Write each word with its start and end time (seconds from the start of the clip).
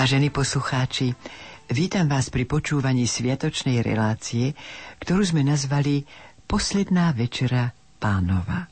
Vážení 0.00 0.32
poslucháči, 0.32 1.12
vítam 1.68 2.08
vás 2.08 2.32
pri 2.32 2.48
počúvaní 2.48 3.04
sviatočnej 3.04 3.84
relácie, 3.84 4.56
ktorú 4.96 5.20
sme 5.28 5.44
nazvali 5.44 6.08
Posledná 6.48 7.12
večera 7.12 7.76
pánova. 8.00 8.64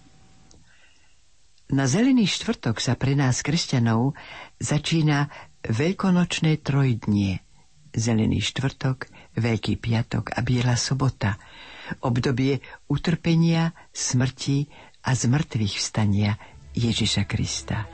Na 1.68 1.84
Zelený 1.84 2.24
štvrtok 2.32 2.80
sa 2.80 2.96
pre 2.96 3.12
nás, 3.12 3.44
kresťanov, 3.44 4.16
začína 4.56 5.28
veľkonočné 5.68 6.64
trojdnie. 6.64 7.44
Zelený 7.92 8.40
štvrtok, 8.40 9.12
Veľký 9.36 9.76
piatok 9.76 10.32
a 10.32 10.40
Biela 10.40 10.80
sobota. 10.80 11.36
Obdobie 12.08 12.64
utrpenia, 12.88 13.76
smrti 13.92 14.64
a 15.04 15.12
zmrtvých 15.12 15.76
vstania 15.76 16.40
Ježiša 16.72 17.28
Krista. 17.28 17.84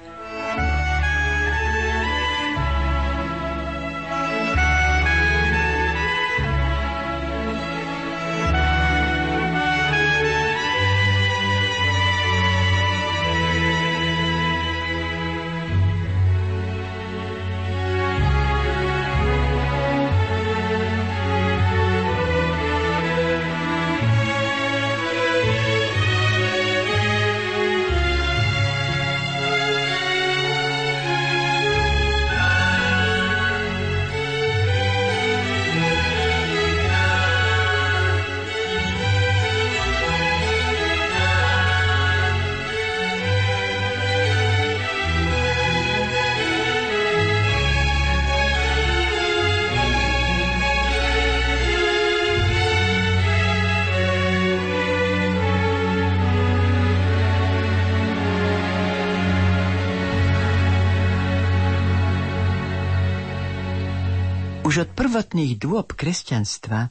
Prvotných 65.14 65.62
dôb 65.62 65.94
kresťanstva 65.94 66.90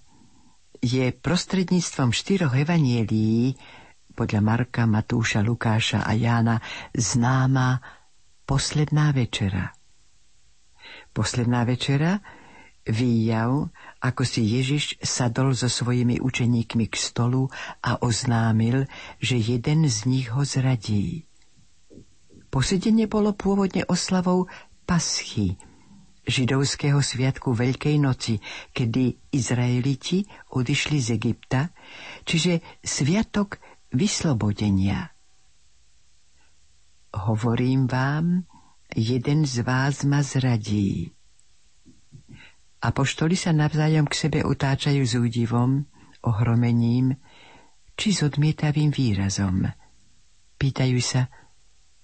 je 0.80 1.12
prostredníctvom 1.12 2.16
štyroch 2.16 2.56
evanielií 2.56 3.60
podľa 4.16 4.40
Marka, 4.40 4.88
Matúša, 4.88 5.44
Lukáša 5.44 6.08
a 6.08 6.16
Jána 6.16 6.64
známa 6.96 7.84
posledná 8.48 9.12
večera. 9.12 9.76
Posledná 11.12 11.68
večera 11.68 12.24
výjav, 12.88 13.68
ako 14.00 14.24
si 14.24 14.56
Ježiš 14.56 15.04
sadol 15.04 15.52
so 15.52 15.68
svojimi 15.68 16.24
učeníkmi 16.24 16.88
k 16.88 16.96
stolu 16.96 17.52
a 17.84 18.00
oznámil, 18.00 18.88
že 19.20 19.36
jeden 19.36 19.84
z 19.84 20.08
nich 20.08 20.32
ho 20.32 20.48
zradí. 20.48 21.28
Posedenie 22.48 23.12
bolo 23.12 23.36
pôvodne 23.36 23.84
oslavou 23.84 24.48
paschy, 24.88 25.60
židovského 26.24 27.00
sviatku 27.04 27.52
Veľkej 27.52 28.00
noci, 28.00 28.40
kedy 28.72 29.36
Izraeliti 29.36 30.24
odišli 30.56 30.98
z 31.00 31.08
Egypta, 31.20 31.72
čiže 32.24 32.64
sviatok 32.80 33.60
vyslobodenia. 33.92 35.12
Hovorím 37.14 37.86
vám, 37.86 38.48
jeden 38.96 39.46
z 39.46 39.62
vás 39.62 40.02
ma 40.08 40.26
zradí. 40.26 41.14
Apoštoli 42.84 43.38
sa 43.38 43.56
navzájom 43.56 44.10
k 44.10 44.16
sebe 44.18 44.40
utáčajú 44.44 45.04
s 45.08 45.16
údivom, 45.16 45.88
ohromením 46.26 47.16
či 47.94 48.12
s 48.12 48.26
odmietavým 48.26 48.90
výrazom. 48.90 49.70
Pýtajú 50.58 51.00
sa, 51.00 51.30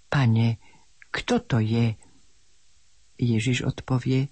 pane, 0.08 0.62
kto 1.10 1.42
to 1.44 1.58
je, 1.60 1.98
Ježiš 3.20 3.68
odpovie, 3.68 4.32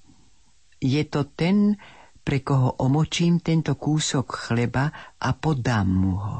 je 0.79 1.03
to 1.03 1.27
ten, 1.27 1.75
pre 2.23 2.39
koho 2.39 2.79
omočím 2.79 3.43
tento 3.43 3.75
kúsok 3.75 4.47
chleba 4.47 4.91
a 5.19 5.29
podám 5.35 5.87
mu 5.87 6.15
ho. 6.15 6.39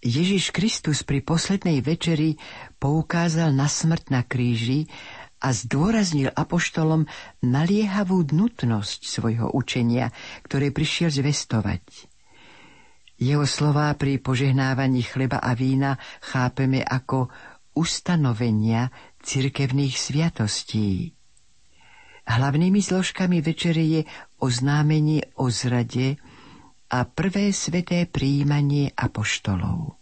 Ježiš 0.00 0.54
Kristus 0.56 1.04
pri 1.04 1.20
poslednej 1.20 1.84
večeri 1.84 2.40
poukázal 2.80 3.52
na 3.52 3.68
smrť 3.68 4.04
na 4.08 4.24
kríži 4.24 4.88
a 5.44 5.52
zdôraznil 5.52 6.32
apoštolom 6.32 7.04
naliehavú 7.44 8.24
nutnosť 8.32 9.00
svojho 9.04 9.52
učenia, 9.52 10.08
ktoré 10.44 10.72
prišiel 10.72 11.12
zvestovať. 11.12 11.84
Jeho 13.20 13.44
slová 13.44 13.92
pri 14.00 14.16
požehnávaní 14.16 15.04
chleba 15.04 15.36
a 15.44 15.52
vína 15.52 16.00
chápeme 16.24 16.80
ako 16.80 17.28
ustanovenia 17.76 18.88
cirkevných 19.20 19.94
sviatostí. 19.96 21.12
Hlavnými 22.30 22.80
zložkami 22.80 23.42
večere 23.42 23.82
je 23.82 24.00
oznámenie 24.38 25.34
o 25.40 25.50
zrade 25.50 26.20
a 26.90 27.02
prvé 27.06 27.50
sveté 27.50 28.06
príjmanie 28.06 28.92
apoštolov. 28.94 29.98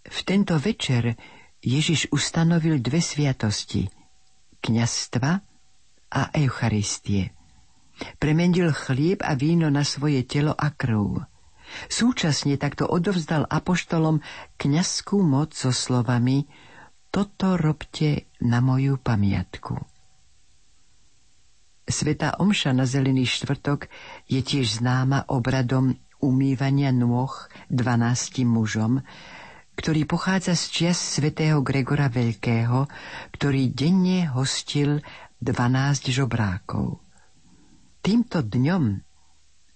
V 0.00 0.18
tento 0.24 0.56
večer 0.56 1.14
Ježiš 1.60 2.08
ustanovil 2.10 2.80
dve 2.80 3.04
sviatosti– 3.04 3.84
kňastva 4.64 5.32
a 6.10 6.22
Eucharistie. 6.34 7.36
Premenil 8.16 8.72
chlieb 8.72 9.20
a 9.20 9.36
víno 9.36 9.68
na 9.68 9.84
svoje 9.84 10.24
telo 10.24 10.56
a 10.56 10.72
krv. 10.72 11.20
Súčasne 11.86 12.56
takto 12.56 12.88
odovzdal 12.88 13.44
apoštolom 13.44 14.24
kňazskú 14.56 15.20
moc 15.20 15.52
so 15.52 15.70
slovami– 15.70 16.44
toto 17.10 17.58
robte 17.58 18.30
na 18.40 18.62
moju 18.62 18.96
pamiatku. 18.96 19.74
Sveta 21.90 22.38
Omša 22.38 22.70
na 22.70 22.86
Zelený 22.86 23.26
štvrtok 23.26 23.90
je 24.30 24.40
tiež 24.46 24.78
známa 24.78 25.26
obradom 25.26 25.98
umývania 26.22 26.94
nôh 26.94 27.34
dvanáctim 27.66 28.46
mužom, 28.46 29.02
ktorý 29.74 30.06
pochádza 30.06 30.54
z 30.54 30.64
čias 30.70 30.98
svätého 31.02 31.66
Gregora 31.66 32.06
Veľkého, 32.06 32.86
ktorý 33.34 33.74
denne 33.74 34.30
hostil 34.30 35.02
12 35.42 36.14
žobrákov. 36.14 37.02
Týmto 38.04 38.44
dňom, 38.44 39.02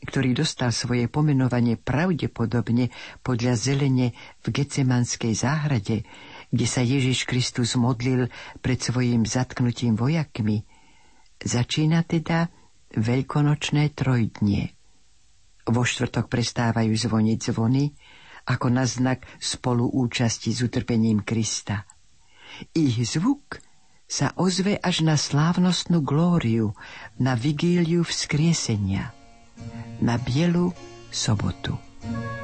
ktorý 0.04 0.36
dostal 0.36 0.70
svoje 0.70 1.08
pomenovanie 1.08 1.80
pravdepodobne 1.80 2.92
podľa 3.24 3.56
zelene 3.56 4.12
v 4.44 4.46
Gecemanskej 4.52 5.32
záhrade, 5.32 6.04
kde 6.50 6.66
sa 6.68 6.82
Ježiš 6.84 7.24
Kristus 7.28 7.76
modlil 7.78 8.28
pred 8.60 8.80
svojim 8.80 9.24
zatknutím 9.24 9.96
vojakmi, 9.96 10.64
začína 11.40 12.04
teda 12.04 12.52
veľkonočné 12.94 13.92
trojdnie. 13.92 14.72
Vo 15.64 15.82
štvrtok 15.82 16.28
prestávajú 16.28 16.92
zvoniť 16.92 17.38
zvony, 17.52 17.92
ako 18.44 18.66
na 18.68 18.84
znak 18.84 19.24
spoluúčasti 19.40 20.52
s 20.52 20.60
utrpením 20.60 21.24
Krista. 21.24 21.88
Ich 22.76 23.00
zvuk 23.08 23.58
sa 24.04 24.36
ozve 24.36 24.76
až 24.76 25.00
na 25.02 25.16
slávnostnú 25.16 26.04
glóriu, 26.04 26.76
na 27.16 27.32
vigíliu 27.34 28.04
vzkriesenia, 28.04 29.16
na 30.04 30.20
bielu 30.20 30.76
sobotu. 31.08 31.80
V 32.04 32.43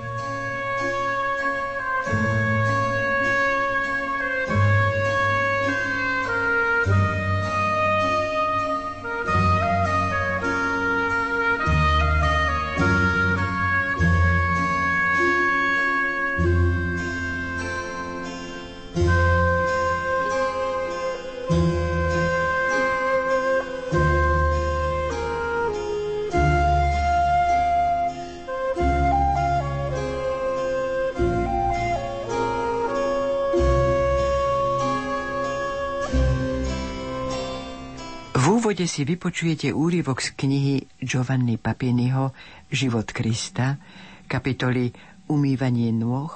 úvode 38.80 38.96
si 38.96 39.04
vypočujete 39.04 39.76
úryvok 39.76 40.24
z 40.24 40.28
knihy 40.40 41.04
Giovanni 41.04 41.60
Papiniho 41.60 42.32
Život 42.72 43.12
Krista, 43.12 43.76
kapitoly 44.24 44.88
Umývanie 45.28 45.92
nôh 45.92 46.32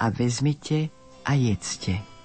a 0.00 0.08
vezmite 0.08 0.88
a 1.28 1.36
jedzte. 1.36 2.15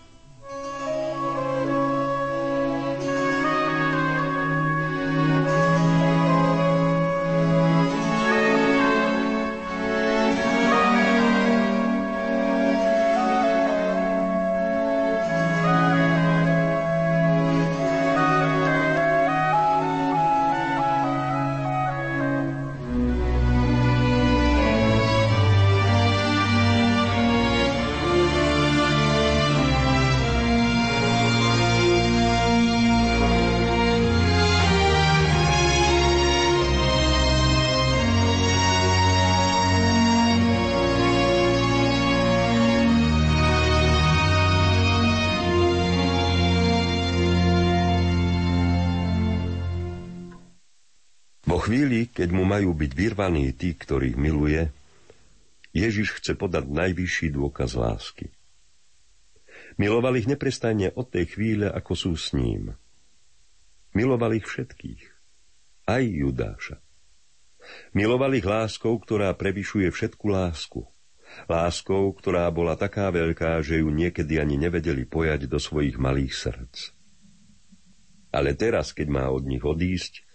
Majú 52.72 52.88
byť 52.88 52.94
vyrvaní 52.96 53.52
tí, 53.52 53.76
ktorých 53.76 54.16
miluje, 54.16 54.72
Ježiš 55.76 56.24
chce 56.24 56.40
podať 56.40 56.72
najvyšší 56.72 57.36
dôkaz 57.36 57.76
lásky. 57.76 58.32
Miloval 59.76 60.16
ich 60.16 60.24
neprestajne 60.24 60.96
od 60.96 61.12
tej 61.12 61.36
chvíle, 61.36 61.68
ako 61.68 61.92
sú 62.00 62.12
s 62.16 62.32
ním. 62.32 62.72
Miloval 63.92 64.40
ich 64.40 64.48
všetkých, 64.48 65.04
aj 65.84 66.04
Judáša. 66.16 66.78
Miloval 67.92 68.40
ich 68.40 68.48
láskou, 68.48 68.96
ktorá 68.96 69.36
prevyšuje 69.36 69.92
všetku 69.92 70.32
lásku. 70.32 70.88
Láskou, 71.52 72.08
ktorá 72.16 72.48
bola 72.56 72.80
taká 72.80 73.12
veľká, 73.12 73.60
že 73.68 73.84
ju 73.84 73.92
niekedy 73.92 74.40
ani 74.40 74.56
nevedeli 74.56 75.04
pojať 75.04 75.52
do 75.52 75.60
svojich 75.60 76.00
malých 76.00 76.32
srdc. 76.40 76.76
Ale 78.32 78.56
teraz, 78.56 78.96
keď 78.96 79.08
má 79.12 79.28
od 79.28 79.44
nich 79.44 79.60
odísť, 79.60 80.31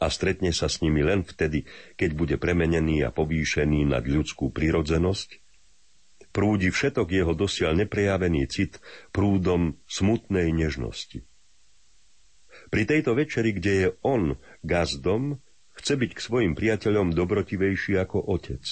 a 0.00 0.08
stretne 0.08 0.50
sa 0.56 0.66
s 0.66 0.80
nimi 0.80 1.04
len 1.04 1.22
vtedy, 1.22 1.68
keď 2.00 2.10
bude 2.16 2.36
premenený 2.40 3.04
a 3.04 3.12
povýšený 3.12 3.92
nad 3.92 4.08
ľudskú 4.08 4.48
prirodzenosť, 4.48 5.36
prúdi 6.32 6.72
všetok 6.72 7.12
jeho 7.12 7.36
dosiaľ 7.36 7.84
neprejavený 7.84 8.48
cit 8.48 8.80
prúdom 9.12 9.76
smutnej 9.84 10.48
nežnosti. 10.56 11.20
Pri 12.70 12.82
tejto 12.88 13.12
večeri, 13.12 13.52
kde 13.52 13.72
je 13.76 13.88
on 14.00 14.40
gazdom, 14.64 15.42
chce 15.76 16.00
byť 16.00 16.10
k 16.16 16.20
svojim 16.20 16.52
priateľom 16.56 17.12
dobrotivejší 17.12 18.00
ako 18.00 18.24
otec 18.24 18.62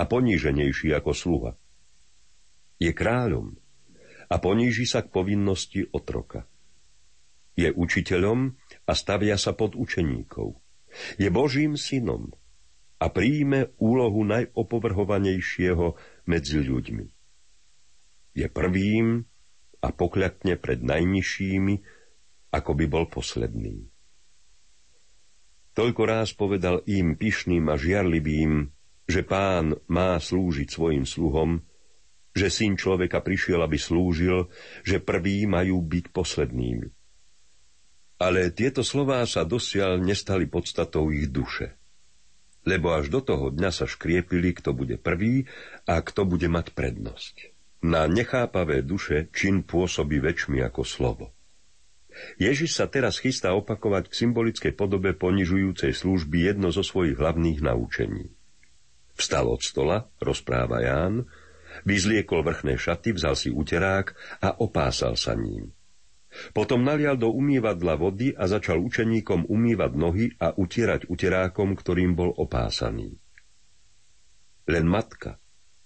a 0.00 0.02
poníženejší 0.08 0.96
ako 0.96 1.12
sluha. 1.12 1.52
Je 2.80 2.90
kráľom 2.90 3.54
a 4.30 4.34
poníži 4.40 4.88
sa 4.88 5.04
k 5.04 5.12
povinnosti 5.12 5.86
otroka. 5.94 6.46
Je 7.54 7.70
učiteľom 7.70 8.58
a 8.84 8.92
stavia 8.92 9.40
sa 9.40 9.56
pod 9.56 9.76
učeníkov. 9.76 10.56
Je 11.18 11.28
Božím 11.32 11.74
synom 11.74 12.30
a 13.02 13.10
príjme 13.10 13.74
úlohu 13.82 14.22
najopovrhovanejšieho 14.24 15.98
medzi 16.30 16.58
ľuďmi. 16.62 17.06
Je 18.34 18.46
prvým 18.48 19.26
a 19.84 19.88
pokľakne 19.92 20.56
pred 20.56 20.80
najnižšími, 20.80 21.74
ako 22.54 22.70
by 22.72 22.84
bol 22.86 23.04
posledný. 23.10 23.90
Toľko 25.74 26.02
ráz 26.06 26.30
povedal 26.38 26.86
im 26.86 27.18
pyšným 27.18 27.66
a 27.66 27.74
žiarlivým, 27.74 28.70
že 29.04 29.26
pán 29.26 29.74
má 29.90 30.16
slúžiť 30.16 30.70
svojim 30.70 31.02
sluhom, 31.04 31.66
že 32.30 32.50
syn 32.50 32.78
človeka 32.78 33.20
prišiel, 33.20 33.58
aby 33.62 33.78
slúžil, 33.78 34.48
že 34.86 35.02
prví 35.02 35.50
majú 35.50 35.82
byť 35.82 36.04
poslednými. 36.14 37.03
Ale 38.18 38.54
tieto 38.54 38.86
slová 38.86 39.26
sa 39.26 39.42
dosiaľ 39.42 39.98
nestali 39.98 40.46
podstatou 40.46 41.10
ich 41.10 41.28
duše. 41.28 41.74
Lebo 42.64 42.96
až 42.96 43.12
do 43.12 43.20
toho 43.20 43.52
dňa 43.52 43.70
sa 43.74 43.84
škriepili, 43.84 44.56
kto 44.56 44.72
bude 44.72 44.96
prvý 44.96 45.44
a 45.84 46.00
kto 46.00 46.24
bude 46.24 46.48
mať 46.48 46.72
prednosť. 46.72 47.52
Na 47.84 48.08
nechápavé 48.08 48.80
duše 48.80 49.28
čin 49.36 49.60
pôsobí 49.60 50.16
väčšmi 50.22 50.64
ako 50.64 50.82
slovo. 50.86 51.26
Ježiš 52.38 52.78
sa 52.78 52.86
teraz 52.86 53.20
chystá 53.20 53.52
opakovať 53.52 54.08
k 54.08 54.18
symbolickej 54.24 54.72
podobe 54.72 55.12
ponižujúcej 55.12 55.92
služby 55.92 56.54
jedno 56.54 56.70
zo 56.70 56.86
svojich 56.86 57.18
hlavných 57.18 57.60
naučení. 57.60 58.30
Vstal 59.14 59.46
od 59.46 59.62
stola, 59.62 60.10
rozpráva 60.22 60.82
Ján, 60.82 61.26
vyzliekol 61.86 62.42
vrchné 62.46 62.78
šaty, 62.78 63.14
vzal 63.14 63.34
si 63.38 63.50
uterák 63.50 64.14
a 64.42 64.58
opásal 64.62 65.18
sa 65.18 65.34
ním. 65.34 65.74
Potom 66.50 66.82
nalial 66.82 67.14
do 67.14 67.30
umývadla 67.30 67.94
vody 67.94 68.34
a 68.34 68.50
začal 68.50 68.82
učeníkom 68.82 69.46
umývať 69.46 69.92
nohy 69.94 70.26
a 70.42 70.50
utierať 70.50 71.06
uterákom, 71.06 71.78
ktorým 71.78 72.18
bol 72.18 72.34
opásaný. 72.34 73.14
Len 74.66 74.84
matka 74.88 75.38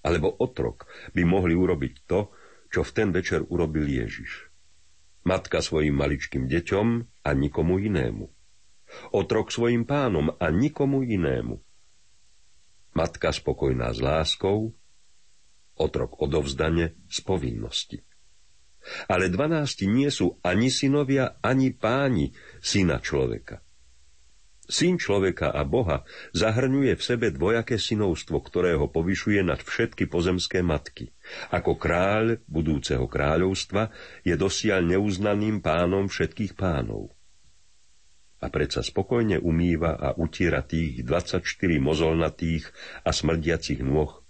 alebo 0.09 0.33
otrok 0.40 0.88
by 1.12 1.23
mohli 1.26 1.52
urobiť 1.52 1.95
to, 2.09 2.33
čo 2.73 2.81
v 2.81 2.90
ten 2.95 3.09
večer 3.12 3.45
urobil 3.45 3.85
Ježiš. 3.85 4.49
Matka 5.28 5.61
svojim 5.61 5.93
maličkým 5.93 6.49
deťom 6.49 6.87
a 7.26 7.31
nikomu 7.37 7.76
inému. 7.76 8.25
Otrok 9.12 9.52
svojim 9.52 9.85
pánom 9.85 10.33
a 10.40 10.49
nikomu 10.49 11.05
inému. 11.05 11.61
Matka 12.97 13.37
spokojná 13.37 13.93
s 13.93 14.00
láskou, 14.00 14.73
otrok 15.76 16.17
odovzdane 16.25 16.97
z 17.07 17.19
povinnosti. 17.21 18.08
Ale 19.11 19.28
dvanácti 19.28 19.88
nie 19.88 20.09
sú 20.09 20.38
ani 20.40 20.73
synovia, 20.73 21.40
ani 21.45 21.75
páni 21.75 22.33
syna 22.61 23.02
človeka. 23.02 23.62
Syn 24.68 25.00
človeka 25.00 25.49
a 25.49 25.64
Boha 25.64 26.04
zahrňuje 26.37 26.92
v 26.92 27.02
sebe 27.02 27.33
dvojaké 27.33 27.80
synovstvo, 27.80 28.37
ktoré 28.45 28.76
ho 28.76 28.92
povyšuje 28.92 29.40
nad 29.40 29.57
všetky 29.57 30.12
pozemské 30.12 30.61
matky. 30.61 31.09
Ako 31.49 31.80
kráľ 31.80 32.45
budúceho 32.45 33.09
kráľovstva 33.09 33.88
je 34.28 34.37
dosiaľ 34.37 34.92
neuznaným 34.92 35.64
pánom 35.64 36.04
všetkých 36.12 36.52
pánov. 36.52 37.16
A 38.45 38.52
predsa 38.52 38.85
spokojne 38.85 39.40
umýva 39.40 39.97
a 39.97 40.12
utiera 40.21 40.61
tých 40.61 41.00
24 41.00 41.40
mozolnatých 41.80 42.68
a 43.09 43.11
smrdiacich 43.11 43.80
nôh, 43.80 44.21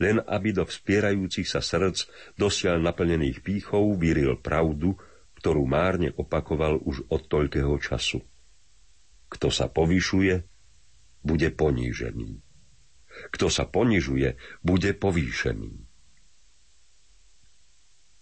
len 0.00 0.16
aby 0.24 0.56
do 0.56 0.64
vspierajúcich 0.64 1.44
sa 1.44 1.60
srdc 1.60 2.08
dosiaľ 2.40 2.80
naplnených 2.80 3.44
pýchov 3.44 4.00
vyril 4.00 4.40
pravdu, 4.40 4.96
ktorú 5.36 5.68
márne 5.68 6.12
opakoval 6.16 6.80
už 6.80 7.04
od 7.12 7.28
toľkého 7.28 7.76
času. 7.76 8.24
Kto 9.28 9.52
sa 9.52 9.68
povyšuje, 9.68 10.34
bude 11.20 11.48
ponížený. 11.52 12.40
Kto 13.36 13.52
sa 13.52 13.68
ponižuje, 13.68 14.40
bude 14.64 14.90
povýšený. 14.96 15.72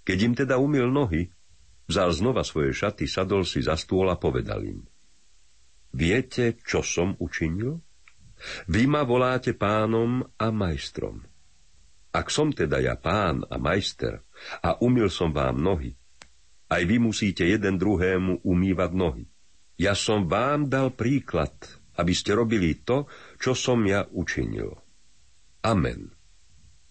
Keď 0.03 0.19
im 0.25 0.35
teda 0.35 0.57
umil 0.57 0.89
nohy, 0.89 1.29
vzal 1.85 2.11
znova 2.17 2.43
svoje 2.43 2.73
šaty, 2.73 3.05
sadol 3.05 3.45
si 3.45 3.61
za 3.61 3.77
stôl 3.77 4.09
a 4.09 4.17
povedal 4.17 4.65
im. 4.65 4.81
Viete, 5.93 6.57
čo 6.65 6.81
som 6.81 7.13
učinil? 7.21 7.77
Vy 8.73 8.89
ma 8.89 9.05
voláte 9.05 9.53
pánom 9.53 10.25
a 10.41 10.49
majstrom. 10.49 11.28
Ak 12.09 12.33
som 12.33 12.51
teda 12.51 12.81
ja 12.81 12.97
pán 12.97 13.45
a 13.53 13.61
majster 13.61 14.25
a 14.65 14.81
umil 14.81 15.13
som 15.13 15.31
vám 15.31 15.61
nohy, 15.61 15.93
aj 16.69 16.83
vy 16.85 16.97
musíte 17.01 17.45
jeden 17.45 17.81
druhému 17.81 18.45
umývať 18.45 18.91
nohy. 18.93 19.25
Ja 19.79 19.97
som 19.97 20.29
vám 20.29 20.69
dal 20.69 20.93
príklad, 20.93 21.55
aby 21.97 22.13
ste 22.13 22.37
robili 22.37 22.77
to, 22.83 23.09
čo 23.41 23.55
som 23.55 23.85
ja 23.87 24.05
učinil. 24.11 24.77
Amen. 25.65 26.13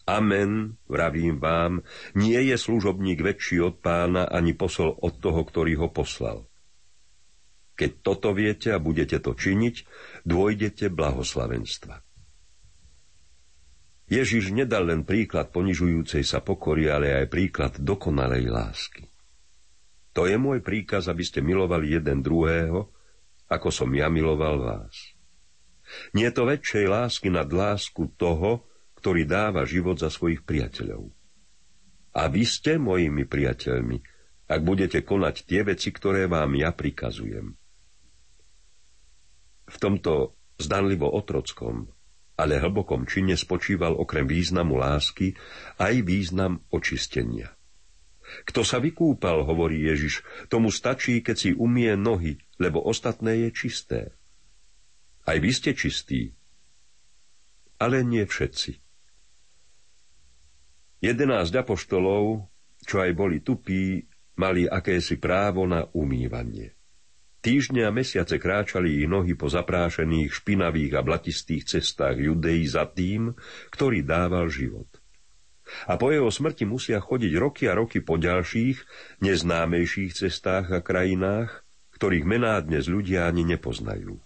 Amen, 0.07 0.79
vravím 0.87 1.35
vám, 1.43 1.83
nie 2.15 2.39
je 2.47 2.55
služobník 2.55 3.19
väčší 3.19 3.59
od 3.59 3.83
pána 3.83 4.23
ani 4.31 4.55
posol 4.55 4.95
od 4.95 5.19
toho, 5.19 5.43
ktorý 5.43 5.83
ho 5.83 5.91
poslal. 5.91 6.47
Keď 7.75 7.91
toto 8.01 8.31
viete 8.31 8.71
a 8.71 8.79
budete 8.79 9.19
to 9.19 9.35
činiť, 9.35 9.75
dôjdete 10.23 10.87
blahoslavenstva. 10.89 12.06
Ježiš 14.07 14.55
nedal 14.55 14.87
len 14.87 15.03
príklad 15.03 15.51
ponižujúcej 15.51 16.23
sa 16.23 16.39
pokory, 16.39 16.87
ale 16.87 17.11
aj 17.11 17.27
príklad 17.27 17.73
dokonalej 17.75 18.47
lásky. 18.47 19.03
To 20.15 20.23
je 20.25 20.39
môj 20.39 20.63
príkaz, 20.63 21.11
aby 21.11 21.21
ste 21.27 21.43
milovali 21.43 21.93
jeden 21.93 22.23
druhého, 22.23 22.87
ako 23.51 23.69
som 23.69 23.91
ja 23.91 24.07
miloval 24.07 24.63
vás. 24.63 24.95
Nie 26.15 26.31
to 26.31 26.47
väčšej 26.47 26.87
lásky 26.87 27.27
nad 27.31 27.51
lásku 27.51 28.11
toho, 28.15 28.63
ktorý 28.97 29.27
dáva 29.27 29.67
život 29.67 29.99
za 29.99 30.07
svojich 30.07 30.43
priateľov. 30.43 31.11
A 32.17 32.31
vy 32.31 32.43
ste 32.47 32.81
mojimi 32.81 33.27
priateľmi, 33.27 33.97
ak 34.47 34.59
budete 34.63 35.03
konať 35.03 35.35
tie 35.43 35.61
veci, 35.67 35.91
ktoré 35.91 36.25
vám 36.25 36.55
ja 36.55 36.71
prikazujem. 36.73 37.53
V 39.67 39.77
tomto 39.77 40.39
zdanlivo 40.57 41.11
otrockom, 41.11 41.91
ale 42.37 42.61
hlbokom 42.61 43.09
čine 43.09 43.33
spočíval 43.33 43.97
okrem 43.97 44.29
významu 44.29 44.77
lásky 44.77 45.33
aj 45.81 46.05
význam 46.05 46.61
očistenia. 46.69 47.57
Kto 48.45 48.61
sa 48.61 48.77
vykúpal, 48.77 49.41
hovorí 49.41 49.89
Ježiš, 49.89 50.21
tomu 50.51 50.69
stačí, 50.69 51.25
keď 51.25 51.35
si 51.35 51.49
umie 51.57 51.97
nohy, 51.97 52.37
lebo 52.61 52.83
ostatné 52.85 53.47
je 53.47 53.49
čisté. 53.49 54.01
Aj 55.25 55.35
vy 55.41 55.49
ste 55.49 55.73
čistí, 55.73 56.37
ale 57.81 58.05
nie 58.05 58.21
všetci. 58.21 58.71
Jedenáct 61.01 61.53
apoštolov, 61.53 62.49
čo 62.85 62.95
aj 63.01 63.11
boli 63.17 63.41
tupí, 63.41 64.01
mali 64.37 64.69
akési 64.69 65.17
právo 65.17 65.65
na 65.65 65.85
umývanie. 65.93 66.76
Týždne 67.47 67.87
a 67.87 67.95
mesiace 67.95 68.43
kráčali 68.43 68.99
ich 68.99 69.07
nohy 69.07 69.31
po 69.39 69.47
zaprášených, 69.47 70.35
špinavých 70.35 70.99
a 70.99 71.01
blatistých 71.01 71.63
cestách 71.63 72.19
Judei 72.19 72.67
za 72.67 72.83
tým, 72.91 73.31
ktorý 73.71 74.03
dával 74.03 74.51
život. 74.51 74.91
A 75.87 75.95
po 75.95 76.11
jeho 76.11 76.27
smrti 76.27 76.67
musia 76.67 76.99
chodiť 76.99 77.33
roky 77.39 77.71
a 77.71 77.73
roky 77.79 78.03
po 78.03 78.19
ďalších, 78.19 78.83
neznámejších 79.23 80.11
cestách 80.11 80.75
a 80.75 80.83
krajinách, 80.83 81.63
ktorých 81.95 82.27
mená 82.27 82.59
dnes 82.59 82.91
ľudia 82.91 83.31
ani 83.31 83.47
nepoznajú. 83.47 84.19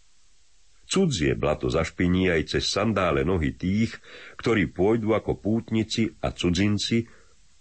Cudzie 0.90 1.38
blato 1.38 1.70
zašpiní 1.70 2.34
aj 2.34 2.58
cez 2.58 2.74
sandále 2.74 3.22
nohy 3.22 3.54
tých, 3.54 4.02
ktorí 4.42 4.74
pôjdu 4.74 5.14
ako 5.14 5.38
pútnici 5.38 6.10
a 6.26 6.34
cudzinci, 6.34 7.06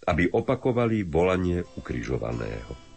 aby 0.09 0.25
opakovali 0.25 1.05
volanie 1.05 1.61
ukrižovaného. 1.77 2.90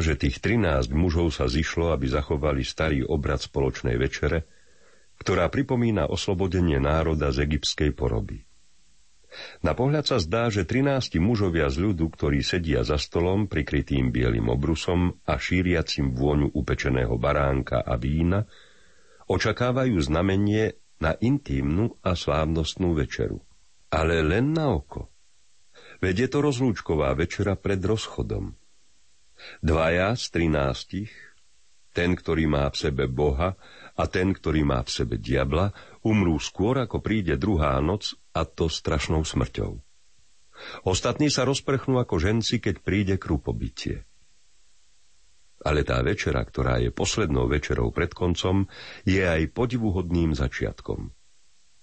Že 0.00 0.18
tých 0.18 0.40
13 0.40 0.92
mužov 0.92 1.34
sa 1.34 1.46
zišlo, 1.46 1.92
aby 1.92 2.06
zachovali 2.10 2.62
starý 2.62 3.04
obrad 3.06 3.42
spoločnej 3.42 3.96
večere, 3.96 4.48
ktorá 5.20 5.48
pripomína 5.48 6.08
oslobodenie 6.12 6.76
národa 6.76 7.32
z 7.32 7.48
egyptskej 7.48 7.96
poroby. 7.96 8.44
Na 9.60 9.76
pohľad 9.76 10.04
sa 10.08 10.16
zdá, 10.16 10.48
že 10.48 10.64
13 10.64 11.20
mužovia 11.20 11.68
z 11.68 11.90
ľudu, 11.90 12.08
ktorí 12.08 12.40
sedia 12.40 12.80
za 12.86 12.96
stolom, 12.96 13.50
prikrytým 13.50 14.08
bielým 14.08 14.48
obrusom 14.48 15.20
a 15.28 15.36
šíriacim 15.36 16.16
vôňu 16.16 16.56
upečeného 16.56 17.12
baránka 17.20 17.84
a 17.84 18.00
vína, 18.00 18.48
očakávajú 19.28 19.98
znamenie 20.00 20.78
na 21.02 21.12
intímnu 21.20 22.00
a 22.00 22.16
slávnostnú 22.16 22.96
večeru. 22.96 23.44
Ale 23.92 24.24
len 24.24 24.56
na 24.56 24.72
oko. 24.72 25.12
Veď 26.00 26.26
je 26.26 26.28
to 26.32 26.38
rozlúčková 26.40 27.12
večera 27.16 27.56
pred 27.56 27.80
rozchodom. 27.80 28.56
Dvaja 29.60 30.16
z 30.16 30.24
trinástich, 30.32 31.12
ten, 31.96 32.12
ktorý 32.12 32.44
má 32.44 32.68
v 32.68 32.76
sebe 32.76 33.04
Boha 33.08 33.56
a 33.96 34.04
ten, 34.04 34.36
ktorý 34.36 34.68
má 34.68 34.84
v 34.84 34.90
sebe 34.92 35.16
diabla, 35.16 35.72
umrú 36.04 36.36
skôr, 36.36 36.84
ako 36.84 37.00
príde 37.00 37.40
druhá 37.40 37.80
noc 37.80 38.12
a 38.36 38.44
to 38.44 38.68
strašnou 38.68 39.24
smrťou. 39.24 39.80
Ostatní 40.88 41.28
sa 41.32 41.48
rozprchnú 41.48 42.00
ako 42.00 42.16
ženci, 42.20 42.60
keď 42.60 42.84
príde 42.84 43.14
krupobytie. 43.16 44.04
Ale 45.64 45.88
tá 45.88 46.00
večera, 46.04 46.44
ktorá 46.44 46.80
je 46.80 46.92
poslednou 46.92 47.48
večerou 47.48 47.88
pred 47.92 48.12
koncom, 48.12 48.68
je 49.08 49.24
aj 49.24 49.52
podivuhodným 49.56 50.36
začiatkom. 50.36 51.12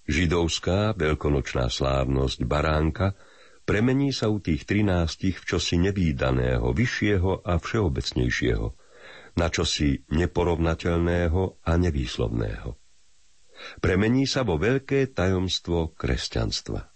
Židovská 0.06 0.94
veľkonočná 0.94 1.66
slávnosť 1.66 2.38
baránka– 2.46 3.14
premení 3.64 4.12
sa 4.12 4.28
u 4.30 4.40
tých 4.40 4.68
trinástich 4.68 5.40
v 5.40 5.44
čosi 5.44 5.80
nevýdaného, 5.80 6.70
vyššieho 6.72 7.44
a 7.44 7.58
všeobecnejšieho, 7.60 8.66
na 9.34 9.46
čosi 9.50 10.04
neporovnateľného 10.08 11.66
a 11.66 11.72
nevýslovného. 11.74 12.78
Premení 13.80 14.28
sa 14.28 14.44
vo 14.44 14.60
veľké 14.60 15.14
tajomstvo 15.14 15.96
kresťanstva. 15.96 16.94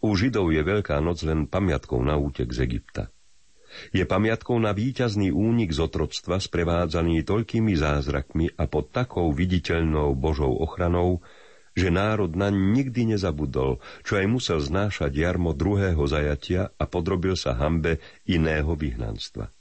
U 0.00 0.16
Židov 0.16 0.48
je 0.48 0.62
Veľká 0.64 0.96
noc 1.04 1.20
len 1.28 1.44
pamiatkou 1.44 2.00
na 2.00 2.16
útek 2.16 2.48
z 2.56 2.64
Egypta. 2.64 3.12
Je 3.94 4.02
pamiatkou 4.02 4.58
na 4.58 4.74
víťazný 4.74 5.30
únik 5.30 5.70
z 5.70 5.78
otroctva 5.86 6.42
sprevádzaný 6.42 7.22
toľkými 7.22 7.76
zázrakmi 7.78 8.58
a 8.58 8.66
pod 8.66 8.90
takou 8.90 9.30
viditeľnou 9.30 10.18
Božou 10.18 10.50
ochranou, 10.58 11.22
že 11.74 11.88
národ 11.88 12.34
naň 12.34 12.54
nikdy 12.74 13.14
nezabudol, 13.14 13.78
čo 14.02 14.18
aj 14.18 14.26
musel 14.26 14.58
znášať 14.58 15.14
jarmo 15.14 15.54
druhého 15.54 16.02
zajatia 16.06 16.74
a 16.74 16.84
podrobil 16.86 17.38
sa 17.38 17.54
hambe 17.54 18.02
iného 18.26 18.74
vyhnanstva. 18.74 19.54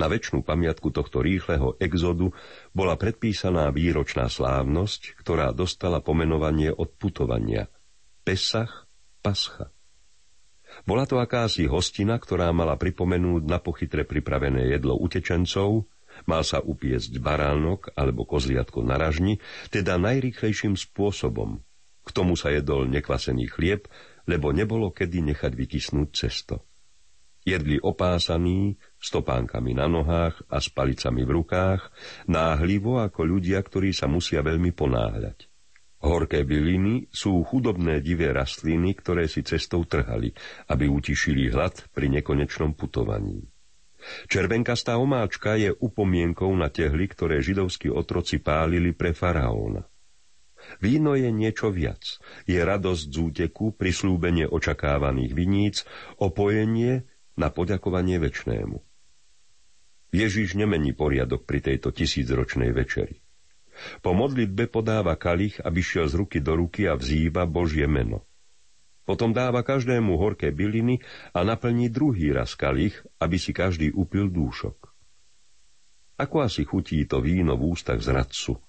Na 0.00 0.08
väčšnú 0.08 0.40
pamiatku 0.40 0.88
tohto 0.96 1.20
rýchleho 1.20 1.76
exodu 1.76 2.32
bola 2.72 2.96
predpísaná 2.96 3.68
výročná 3.68 4.32
slávnosť, 4.32 5.20
ktorá 5.20 5.52
dostala 5.52 6.00
pomenovanie 6.00 6.72
od 6.72 6.88
putovania 6.96 7.68
Pesach 8.24 8.88
Pascha. 9.20 9.68
Bola 10.88 11.04
to 11.04 11.20
akási 11.20 11.68
hostina, 11.68 12.16
ktorá 12.16 12.48
mala 12.56 12.80
pripomenúť 12.80 13.42
na 13.44 13.60
pochytre 13.60 14.08
pripravené 14.08 14.72
jedlo 14.72 14.96
utečencov, 14.96 15.84
Mal 16.28 16.42
sa 16.44 16.60
upiecť 16.60 17.16
baránok 17.20 17.94
alebo 17.96 18.28
kozliatko 18.28 18.84
na 18.84 19.00
ražni, 19.00 19.38
teda 19.72 19.96
najrýchlejším 19.96 20.76
spôsobom. 20.76 21.62
K 22.04 22.08
tomu 22.10 22.34
sa 22.34 22.50
jedol 22.50 22.88
nekvasený 22.88 23.48
chlieb, 23.52 23.86
lebo 24.28 24.50
nebolo 24.50 24.90
kedy 24.90 25.20
nechať 25.32 25.52
vykysnúť 25.54 26.08
cesto. 26.12 26.64
Jedli 27.40 27.80
opásaní, 27.80 28.76
stopánkami 29.00 29.72
na 29.72 29.88
nohách 29.88 30.44
a 30.52 30.60
s 30.60 30.68
palicami 30.68 31.24
v 31.24 31.40
rukách, 31.40 31.88
náhlivo 32.28 33.00
ako 33.00 33.24
ľudia, 33.24 33.64
ktorí 33.64 33.96
sa 33.96 34.04
musia 34.04 34.44
veľmi 34.44 34.76
ponáhľať. 34.76 35.48
Horké 36.00 36.48
byliny 36.48 37.12
sú 37.12 37.44
chudobné 37.44 38.00
divé 38.00 38.32
rastliny, 38.32 38.96
ktoré 38.96 39.28
si 39.28 39.44
cestou 39.44 39.84
trhali, 39.84 40.32
aby 40.72 40.88
utišili 40.88 41.52
hlad 41.52 41.92
pri 41.92 42.08
nekonečnom 42.08 42.72
putovaní. 42.72 43.44
Červenkastá 44.28 44.96
omáčka 44.96 45.56
je 45.60 45.72
upomienkou 45.76 46.50
na 46.56 46.72
tehly, 46.72 47.08
ktoré 47.08 47.44
židovskí 47.44 47.92
otroci 47.92 48.40
pálili 48.40 48.96
pre 48.96 49.12
faraóna. 49.12 49.84
Víno 50.80 51.16
je 51.16 51.32
niečo 51.32 51.72
viac. 51.72 52.20
Je 52.44 52.60
radosť 52.60 53.04
z 53.08 53.16
úteku, 53.16 53.72
prislúbenie 53.72 54.44
očakávaných 54.44 55.32
viníc, 55.32 55.76
opojenie 56.20 57.08
na 57.36 57.48
poďakovanie 57.48 58.20
väčnému. 58.20 58.76
Ježiš 60.10 60.58
nemení 60.58 60.92
poriadok 60.92 61.46
pri 61.46 61.62
tejto 61.62 61.94
tisícročnej 61.94 62.74
večeri. 62.74 63.22
Po 64.04 64.12
modlitbe 64.12 64.68
podáva 64.68 65.16
kalich, 65.16 65.62
aby 65.62 65.80
šiel 65.80 66.10
z 66.10 66.14
ruky 66.20 66.38
do 66.44 66.58
ruky 66.58 66.84
a 66.90 66.98
vzýva 66.98 67.48
Božie 67.48 67.88
meno. 67.88 68.28
Potom 69.10 69.34
dáva 69.34 69.66
každému 69.66 70.14
horké 70.22 70.54
byliny 70.54 71.02
a 71.34 71.42
naplní 71.42 71.90
druhý 71.90 72.30
raz 72.30 72.54
kalich, 72.54 72.94
aby 73.18 73.42
si 73.42 73.50
každý 73.50 73.90
upil 73.90 74.30
dúšok. 74.30 74.86
Ako 76.14 76.46
asi 76.46 76.62
chutí 76.62 77.02
to 77.10 77.18
víno 77.18 77.58
v 77.58 77.74
ústach 77.74 77.98
zradcu, 77.98 78.62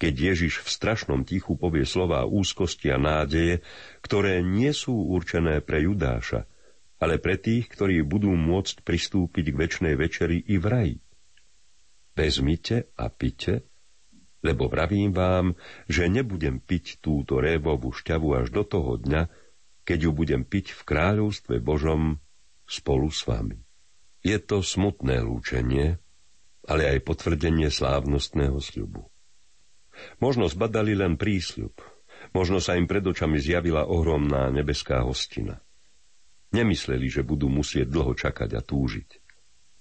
keď 0.00 0.32
Ježiš 0.32 0.64
v 0.64 0.68
strašnom 0.72 1.20
tichu 1.28 1.60
povie 1.60 1.84
slová 1.84 2.24
úzkosti 2.24 2.96
a 2.96 2.96
nádeje, 2.96 3.60
ktoré 4.00 4.40
nie 4.40 4.72
sú 4.72 4.96
určené 5.12 5.60
pre 5.60 5.84
Judáša, 5.84 6.48
ale 6.96 7.20
pre 7.20 7.36
tých, 7.36 7.68
ktorí 7.68 8.00
budú 8.08 8.32
môcť 8.32 8.88
pristúpiť 8.88 9.52
k 9.52 9.58
väčšnej 9.68 9.94
večeri 10.00 10.40
i 10.48 10.56
v 10.56 10.64
raji. 10.64 10.96
Vezmite 12.16 12.88
a 12.96 13.12
pite, 13.12 13.68
lebo 14.40 14.64
vravím 14.72 15.12
vám, 15.12 15.52
že 15.92 16.08
nebudem 16.08 16.56
piť 16.56 17.04
túto 17.04 17.36
révovú 17.36 17.92
šťavu 17.92 18.28
až 18.32 18.48
do 18.48 18.64
toho 18.64 18.96
dňa, 18.96 19.43
keď 19.84 19.98
ju 20.08 20.10
budem 20.16 20.42
piť 20.42 20.72
v 20.72 20.82
kráľovstve 20.82 21.60
Božom 21.60 22.18
spolu 22.64 23.12
s 23.12 23.28
vami. 23.28 23.60
Je 24.24 24.40
to 24.40 24.64
smutné 24.64 25.20
lúčenie, 25.20 26.00
ale 26.64 26.82
aj 26.88 27.04
potvrdenie 27.04 27.68
slávnostného 27.68 28.56
sľubu. 28.56 29.04
Možno 30.18 30.48
zbadali 30.48 30.96
len 30.96 31.20
prísľub, 31.20 31.76
možno 32.32 32.58
sa 32.58 32.74
im 32.74 32.88
pred 32.88 33.04
očami 33.04 33.36
zjavila 33.36 33.84
ohromná 33.84 34.48
nebeská 34.48 35.04
hostina. 35.04 35.60
Nemysleli, 36.56 37.06
že 37.12 37.26
budú 37.26 37.52
musieť 37.52 37.92
dlho 37.92 38.16
čakať 38.16 38.50
a 38.56 38.62
túžiť. 38.64 39.10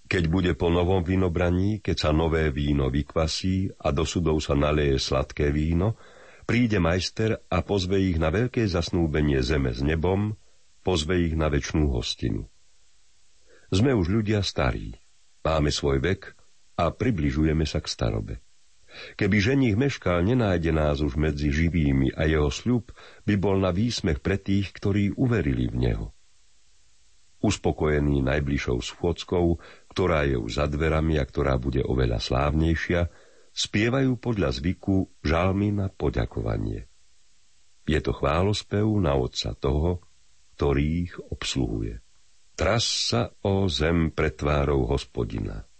Keď 0.03 0.23
bude 0.27 0.51
po 0.59 0.67
novom 0.67 1.01
vinobraní, 1.01 1.79
keď 1.79 2.09
sa 2.09 2.11
nové 2.11 2.51
víno 2.51 2.91
vykvasí 2.91 3.79
a 3.79 3.95
do 3.95 4.03
sudov 4.03 4.43
sa 4.43 4.53
naleje 4.53 4.99
sladké 4.99 5.49
víno, 5.49 5.95
príde 6.43 6.77
majster 6.77 7.39
a 7.49 7.63
pozve 7.63 7.99
ich 7.99 8.19
na 8.19 8.29
veľké 8.29 8.67
zasnúbenie 8.67 9.39
zeme 9.41 9.71
s 9.71 9.79
nebom, 9.79 10.35
pozve 10.83 11.19
ich 11.23 11.33
na 11.33 11.47
väčšnú 11.47 11.89
hostinu. 11.91 12.45
Sme 13.73 13.95
už 13.95 14.11
ľudia 14.11 14.45
starí, 14.45 14.93
máme 15.41 15.73
svoj 15.73 16.03
vek 16.03 16.21
a 16.77 16.93
približujeme 16.93 17.65
sa 17.65 17.81
k 17.81 17.87
starobe. 17.89 18.35
Keby 19.17 19.37
ženích 19.41 19.73
meškal, 19.73 20.21
nenájde 20.21 20.69
nás 20.69 21.01
už 21.01 21.17
medzi 21.17 21.49
živými 21.49 22.13
a 22.13 22.29
jeho 22.29 22.53
sľub 22.53 22.93
by 23.25 23.35
bol 23.41 23.57
na 23.57 23.73
výsmech 23.73 24.21
pre 24.21 24.37
tých, 24.37 24.69
ktorí 24.69 25.17
uverili 25.17 25.65
v 25.65 25.75
neho. 25.89 26.05
Uspokojený 27.41 28.21
najbližšou 28.23 28.77
schôdzkou, 28.79 29.57
ktorá 29.91 30.29
je 30.29 30.37
už 30.37 30.61
za 30.61 30.65
dverami 30.69 31.17
a 31.17 31.25
ktorá 31.25 31.57
bude 31.57 31.81
oveľa 31.81 32.21
slávnejšia, 32.21 33.09
spievajú 33.53 34.17
podľa 34.17 34.49
zvyku 34.57 35.21
žalmy 35.21 35.71
na 35.71 35.87
poďakovanie. 35.93 36.89
Je 37.85 37.99
to 38.01 38.11
chválospev 38.11 38.85
na 38.99 39.13
otca 39.15 39.53
toho, 39.53 40.01
ktorý 40.57 40.85
ich 41.09 41.13
obsluhuje. 41.17 42.01
Tras 42.53 42.85
sa 43.13 43.33
o 43.45 43.65
zem 43.65 44.13
pred 44.13 44.33
tvárou 44.37 44.85
hospodina– 44.89 45.63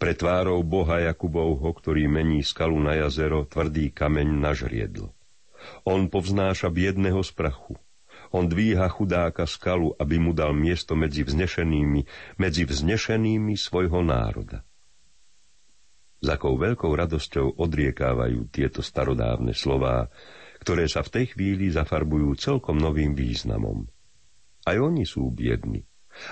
pre 0.00 0.16
tvárou 0.16 0.64
Boha 0.64 1.04
Jakubovho, 1.04 1.68
ktorý 1.76 2.08
mení 2.08 2.40
skalu 2.40 2.80
na 2.80 2.96
jazero, 2.96 3.44
tvrdý 3.44 3.92
kameň 3.92 4.28
na 4.40 4.56
žriedlo. 4.56 5.12
On 5.84 6.08
povznáša 6.08 6.72
biedného 6.72 7.20
z 7.20 7.30
prachu. 7.34 7.74
On 8.34 8.44
dvíha 8.44 8.86
chudáka 8.90 9.46
skalu, 9.46 9.94
aby 9.96 10.18
mu 10.18 10.34
dal 10.34 10.50
miesto 10.52 10.98
medzi 10.98 11.22
vznešenými, 11.22 12.02
medzi 12.40 12.66
vznešenými 12.66 13.54
svojho 13.54 14.02
národa. 14.02 14.66
S 16.20 16.26
akou 16.32 16.56
veľkou 16.56 16.88
radosťou 16.88 17.60
odriekávajú 17.60 18.48
tieto 18.48 18.80
starodávne 18.80 19.52
slová, 19.52 20.08
ktoré 20.64 20.88
sa 20.88 21.04
v 21.04 21.12
tej 21.20 21.24
chvíli 21.36 21.68
zafarbujú 21.68 22.34
celkom 22.40 22.80
novým 22.80 23.12
významom. 23.12 23.84
Aj 24.66 24.76
oni 24.80 25.06
sú 25.06 25.30
biedni, 25.30 25.86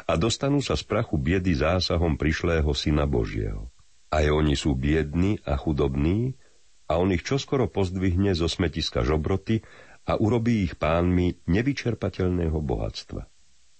a 0.08 0.16
dostanú 0.16 0.64
sa 0.64 0.74
z 0.74 0.84
prachu 0.88 1.20
biedy 1.20 1.52
zásahom 1.52 2.16
prišlého 2.16 2.68
Syna 2.72 3.04
Božieho. 3.04 3.68
Aj 4.08 4.24
oni 4.30 4.54
sú 4.54 4.78
biední 4.78 5.42
a 5.42 5.58
chudobní 5.58 6.38
a 6.86 7.00
on 7.00 7.10
ich 7.12 7.26
čoskoro 7.26 7.66
pozdvihne 7.66 8.32
zo 8.36 8.46
smetiska 8.46 9.02
žobroty 9.02 9.64
a 10.04 10.20
urobí 10.20 10.68
ich 10.68 10.76
pánmi 10.76 11.40
nevyčerpateľného 11.48 12.58
bohatstva. 12.60 13.22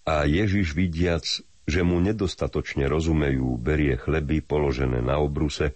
A 0.04 0.14
Ježiš 0.28 0.76
vidiac, 0.76 1.24
že 1.64 1.80
mu 1.80 2.00
nedostatočne 2.00 2.88
rozumejú, 2.88 3.56
berie 3.56 3.96
chleby 3.96 4.44
položené 4.44 5.00
na 5.00 5.20
obruse, 5.20 5.72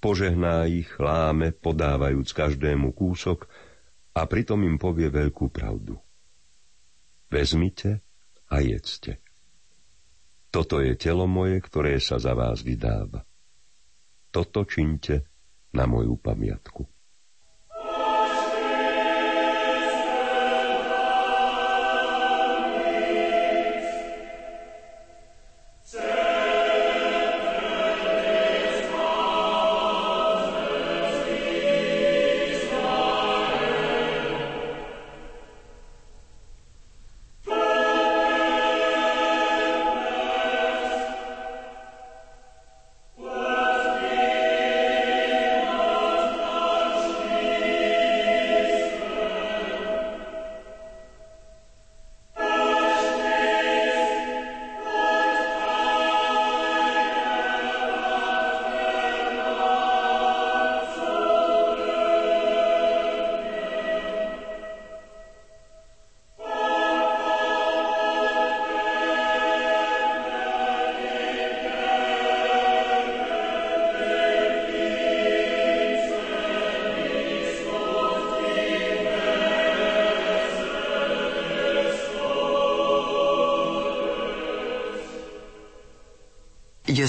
požehná 0.00 0.64
ich, 0.66 0.88
láme, 0.96 1.52
podávajúc 1.52 2.32
každému 2.32 2.96
kúsok 2.96 3.46
a 4.16 4.26
pritom 4.26 4.64
im 4.66 4.80
povie 4.80 5.12
veľkú 5.12 5.52
pravdu. 5.52 6.00
Vezmite 7.30 8.02
a 8.50 8.58
jedzte. 8.58 9.22
Toto 10.50 10.82
je 10.82 10.98
telo 10.98 11.30
moje, 11.30 11.62
ktoré 11.62 12.02
sa 12.02 12.18
za 12.18 12.34
vás 12.34 12.66
vydáva. 12.66 13.22
Toto 14.34 14.66
činte 14.66 15.30
na 15.70 15.86
moju 15.86 16.18
pamiatku. 16.18 16.82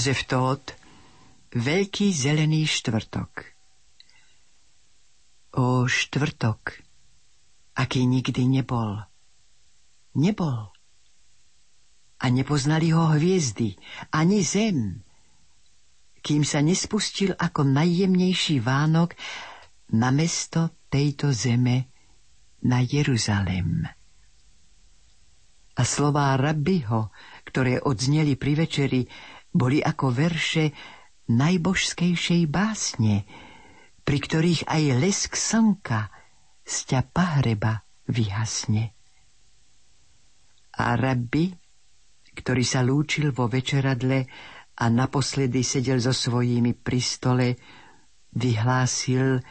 Jozef 0.02 0.26
Tóth 0.26 0.74
Veľký 1.54 2.10
zelený 2.10 2.66
štvrtok 2.66 3.54
O 5.54 5.86
štvrtok, 5.86 6.82
aký 7.78 8.02
nikdy 8.10 8.50
nebol. 8.50 8.98
Nebol. 10.18 10.74
A 12.18 12.24
nepoznali 12.34 12.90
ho 12.90 13.14
hviezdy, 13.14 13.78
ani 14.10 14.42
zem, 14.42 15.06
kým 16.18 16.42
sa 16.42 16.66
nespustil 16.66 17.38
ako 17.38 17.62
najjemnejší 17.62 18.58
Vánok 18.58 19.14
na 19.94 20.10
mesto 20.10 20.82
tejto 20.90 21.30
zeme, 21.30 21.94
na 22.66 22.82
Jeruzalem. 22.82 23.86
A 25.78 25.82
slová 25.86 26.34
rabiho, 26.34 27.14
ktoré 27.46 27.78
odzneli 27.78 28.34
pri 28.34 28.66
večeri, 28.66 29.06
boli 29.52 29.84
ako 29.84 30.10
verše 30.10 30.72
najbožskejšej 31.28 32.42
básne, 32.48 33.28
pri 34.02 34.18
ktorých 34.18 34.66
aj 34.66 34.82
lesk 34.98 35.32
slnka 35.38 36.10
z 36.64 36.76
ťa 36.92 37.00
pahreba 37.12 37.84
vyhasne. 38.10 38.96
A 40.72 40.96
rabbi, 40.96 41.52
ktorý 42.32 42.64
sa 42.64 42.80
lúčil 42.80 43.30
vo 43.30 43.46
večeradle 43.46 44.24
a 44.80 44.84
naposledy 44.88 45.60
sedel 45.60 46.00
so 46.00 46.16
svojimi 46.16 46.72
pri 46.72 47.00
stole, 47.00 47.48
vyhlásil, 48.32 49.44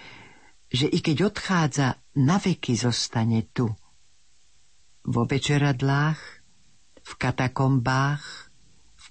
že 0.66 0.90
i 0.90 1.00
keď 1.00 1.30
odchádza, 1.30 1.88
na 2.18 2.42
veky 2.42 2.76
zostane 2.76 3.48
tu. 3.54 3.70
Vo 5.06 5.24
večeradlách, 5.24 6.20
v 7.02 7.12
katakombách, 7.16 8.40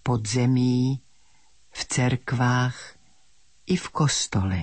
podzemí, 0.02 1.00
v 1.70 1.80
cerkvách 1.86 2.76
i 3.70 3.76
v 3.78 3.86
kostole. 3.94 4.60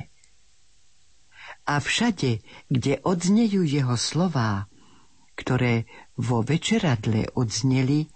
A 1.67 1.79
všade, 1.79 2.43
kde 2.71 2.99
odznejú 3.03 3.63
jeho 3.63 3.95
slová, 3.99 4.67
ktoré 5.35 5.87
vo 6.15 6.43
večeradle 6.43 7.31
odzneli, 7.35 8.07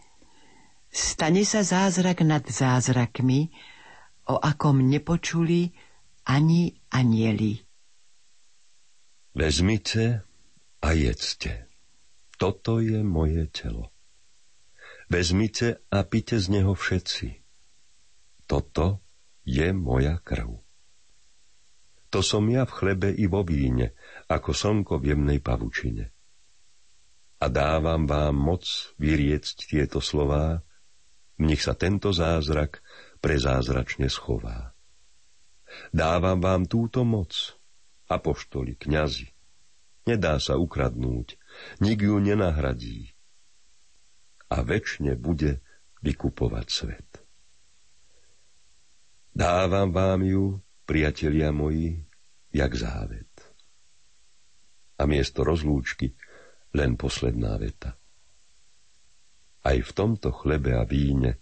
stane 0.92 1.44
sa 1.48 1.64
zázrak 1.64 2.24
nad 2.24 2.44
zázrakmi, 2.48 3.52
o 4.32 4.40
akom 4.40 4.86
nepočuli 4.88 5.72
ani 6.24 6.72
anieli. 6.94 7.60
Vezmite 9.36 10.24
a 10.84 10.90
jedzte. 10.92 11.68
Toto 12.36 12.80
je 12.80 13.04
moje 13.04 13.48
telo. 13.52 13.92
Vezmite 15.12 15.84
a 15.92 16.08
pite 16.08 16.40
z 16.40 16.48
neho 16.48 16.72
všetci. 16.72 17.44
Toto 18.48 19.04
je 19.44 19.76
moja 19.76 20.16
krv. 20.24 20.56
To 22.16 22.24
som 22.24 22.48
ja 22.48 22.64
v 22.64 22.72
chlebe 22.72 23.12
i 23.12 23.28
vo 23.28 23.44
víne, 23.44 23.92
ako 24.32 24.56
slnko 24.56 25.04
v 25.04 25.12
jemnej 25.12 25.44
pavučine. 25.44 26.16
A 27.44 27.46
dávam 27.52 28.08
vám 28.08 28.40
moc 28.40 28.64
vyriecť 29.04 29.76
tieto 29.76 30.00
slová, 30.00 30.64
v 31.44 31.60
sa 31.60 31.76
tento 31.76 32.16
zázrak 32.16 32.80
prezázračne 33.20 34.08
schová. 34.08 34.72
Dávam 35.92 36.40
vám 36.40 36.64
túto 36.72 37.04
moc, 37.04 37.60
apoštoli, 38.08 38.80
kňazi. 38.80 39.28
Nedá 40.08 40.40
sa 40.40 40.56
ukradnúť, 40.56 41.36
nik 41.84 42.00
ju 42.00 42.16
nenahradí. 42.16 43.12
A 44.52 44.60
väčšine 44.60 45.16
bude 45.16 45.64
vykupovať 46.04 46.68
svet. 46.68 47.10
Dávam 49.32 49.96
vám 49.96 50.28
ju, 50.28 50.60
priatelia 50.84 51.56
moji, 51.56 52.04
jak 52.52 52.72
závet. 52.76 53.32
A 55.00 55.08
miesto 55.08 55.48
rozlúčky 55.48 56.12
len 56.76 57.00
posledná 57.00 57.56
veta. 57.56 57.96
Aj 59.64 59.78
v 59.78 59.92
tomto 59.96 60.36
chlebe 60.36 60.76
a 60.76 60.84
víne 60.84 61.40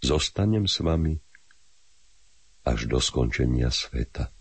zostanem 0.00 0.64
s 0.64 0.80
vami 0.80 1.20
až 2.64 2.88
do 2.88 2.96
skončenia 2.96 3.68
sveta. 3.68 4.32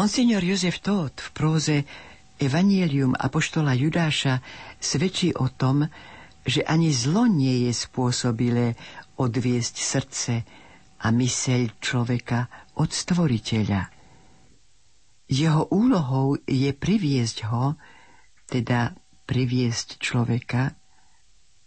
Monsignor 0.00 0.40
Jozef 0.40 0.80
Todt 0.80 1.20
v 1.20 1.28
próze 1.36 1.76
Evangelium 2.40 3.12
Apoštola 3.12 3.76
Judáša 3.76 4.40
svedčí 4.80 5.28
o 5.36 5.52
tom, 5.52 5.84
že 6.40 6.64
ani 6.64 6.88
zlo 6.88 7.28
nie 7.28 7.68
je 7.68 7.72
spôsobilé 7.76 8.80
odviesť 9.20 9.76
srdce 9.76 10.34
a 11.04 11.06
myseľ 11.12 11.84
človeka 11.84 12.48
od 12.80 12.88
stvoriteľa. 12.88 13.92
Jeho 15.28 15.68
úlohou 15.68 16.40
je 16.48 16.72
priviesť 16.72 17.52
ho, 17.52 17.76
teda 18.48 18.96
priviesť 19.28 20.00
človeka, 20.00 20.80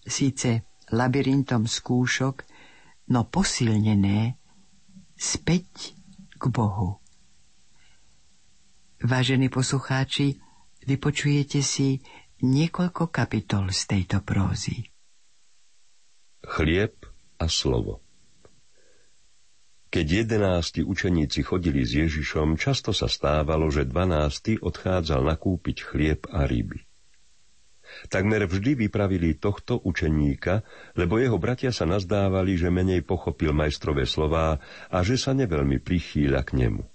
síce 0.10 0.82
labyrintom 0.90 1.70
skúšok, 1.70 2.36
no 3.14 3.30
posilnené, 3.30 4.42
späť 5.14 5.94
k 6.34 6.44
Bohu. 6.50 7.03
Vážení 9.04 9.52
poslucháči, 9.52 10.40
vypočujete 10.88 11.60
si 11.60 12.00
niekoľko 12.40 13.12
kapitol 13.12 13.68
z 13.76 13.82
tejto 13.84 14.24
prózy. 14.24 14.80
Chlieb 16.40 17.04
a 17.36 17.52
slovo 17.52 18.00
Keď 19.92 20.24
jedenácti 20.24 20.88
učeníci 20.88 21.44
chodili 21.44 21.84
s 21.84 22.00
Ježišom, 22.00 22.56
často 22.56 22.96
sa 22.96 23.12
stávalo, 23.12 23.68
že 23.68 23.84
dvanácty 23.84 24.64
odchádzal 24.64 25.20
nakúpiť 25.36 25.84
chlieb 25.84 26.24
a 26.32 26.48
ryby. 26.48 26.80
Takmer 28.08 28.48
vždy 28.48 28.88
vypravili 28.88 29.36
tohto 29.36 29.84
učeníka, 29.84 30.64
lebo 30.96 31.20
jeho 31.20 31.36
bratia 31.36 31.76
sa 31.76 31.84
nazdávali, 31.84 32.56
že 32.56 32.72
menej 32.72 33.04
pochopil 33.04 33.52
majstrové 33.52 34.08
slová 34.08 34.64
a 34.88 35.04
že 35.04 35.20
sa 35.20 35.36
neveľmi 35.36 35.84
prichýľa 35.84 36.48
k 36.48 36.52
nemu. 36.56 36.93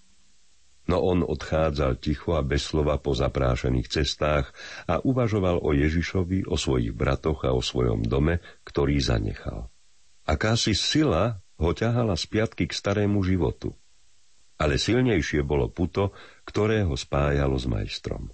No 0.89 1.05
on 1.05 1.21
odchádzal 1.21 2.01
ticho 2.01 2.33
a 2.33 2.41
bez 2.41 2.65
slova 2.65 2.97
po 2.97 3.13
zaprášených 3.13 3.93
cestách 3.93 4.49
a 4.89 5.05
uvažoval 5.05 5.61
o 5.61 5.77
Ježišovi, 5.77 6.49
o 6.49 6.57
svojich 6.57 6.97
bratoch 6.97 7.45
a 7.45 7.53
o 7.53 7.61
svojom 7.61 8.09
dome, 8.09 8.41
ktorý 8.65 8.97
zanechal. 8.97 9.69
Akási 10.25 10.73
sila 10.73 11.45
ho 11.61 11.71
ťahala 11.77 12.17
z 12.17 12.25
piatky 12.33 12.65
k 12.65 12.73
starému 12.73 13.21
životu. 13.21 13.77
Ale 14.57 14.81
silnejšie 14.81 15.45
bolo 15.45 15.69
puto, 15.69 16.17
ktoré 16.49 16.83
ho 16.89 16.97
spájalo 16.97 17.61
s 17.61 17.69
majstrom. 17.69 18.33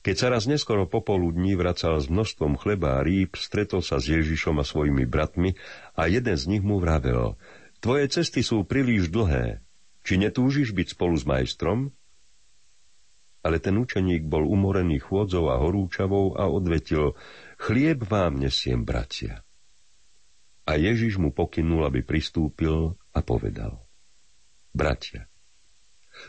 Keď 0.00 0.16
sa 0.16 0.28
raz 0.32 0.48
neskoro 0.48 0.88
popoludní 0.88 1.58
vracal 1.58 2.00
s 2.00 2.08
množstvom 2.08 2.56
chleba 2.56 3.00
a 3.00 3.04
rýb, 3.04 3.36
stretol 3.36 3.84
sa 3.84 4.00
s 4.00 4.08
Ježišom 4.08 4.56
a 4.60 4.64
svojimi 4.64 5.04
bratmi 5.04 5.56
a 5.98 6.08
jeden 6.08 6.36
z 6.38 6.44
nich 6.48 6.64
mu 6.64 6.80
vravel 6.80 7.36
Tvoje 7.84 8.08
cesty 8.08 8.40
sú 8.40 8.64
príliš 8.64 9.12
dlhé, 9.12 9.60
či 10.04 10.20
netúžiš 10.20 10.76
byť 10.76 10.94
spolu 10.94 11.16
s 11.16 11.24
majstrom? 11.24 11.90
Ale 13.44 13.60
ten 13.60 13.76
učeník 13.76 14.24
bol 14.24 14.44
umorený 14.44 15.00
chôdzou 15.00 15.52
a 15.52 15.60
horúčavou 15.60 16.36
a 16.36 16.48
odvetil, 16.48 17.16
chlieb 17.60 18.04
vám 18.04 18.40
nesiem, 18.40 18.84
bratia. 18.84 19.44
A 20.64 20.80
Ježiš 20.80 21.20
mu 21.20 21.28
pokynul, 21.28 21.84
aby 21.84 22.00
pristúpil 22.00 22.96
a 23.12 23.20
povedal, 23.20 23.84
bratia, 24.72 25.28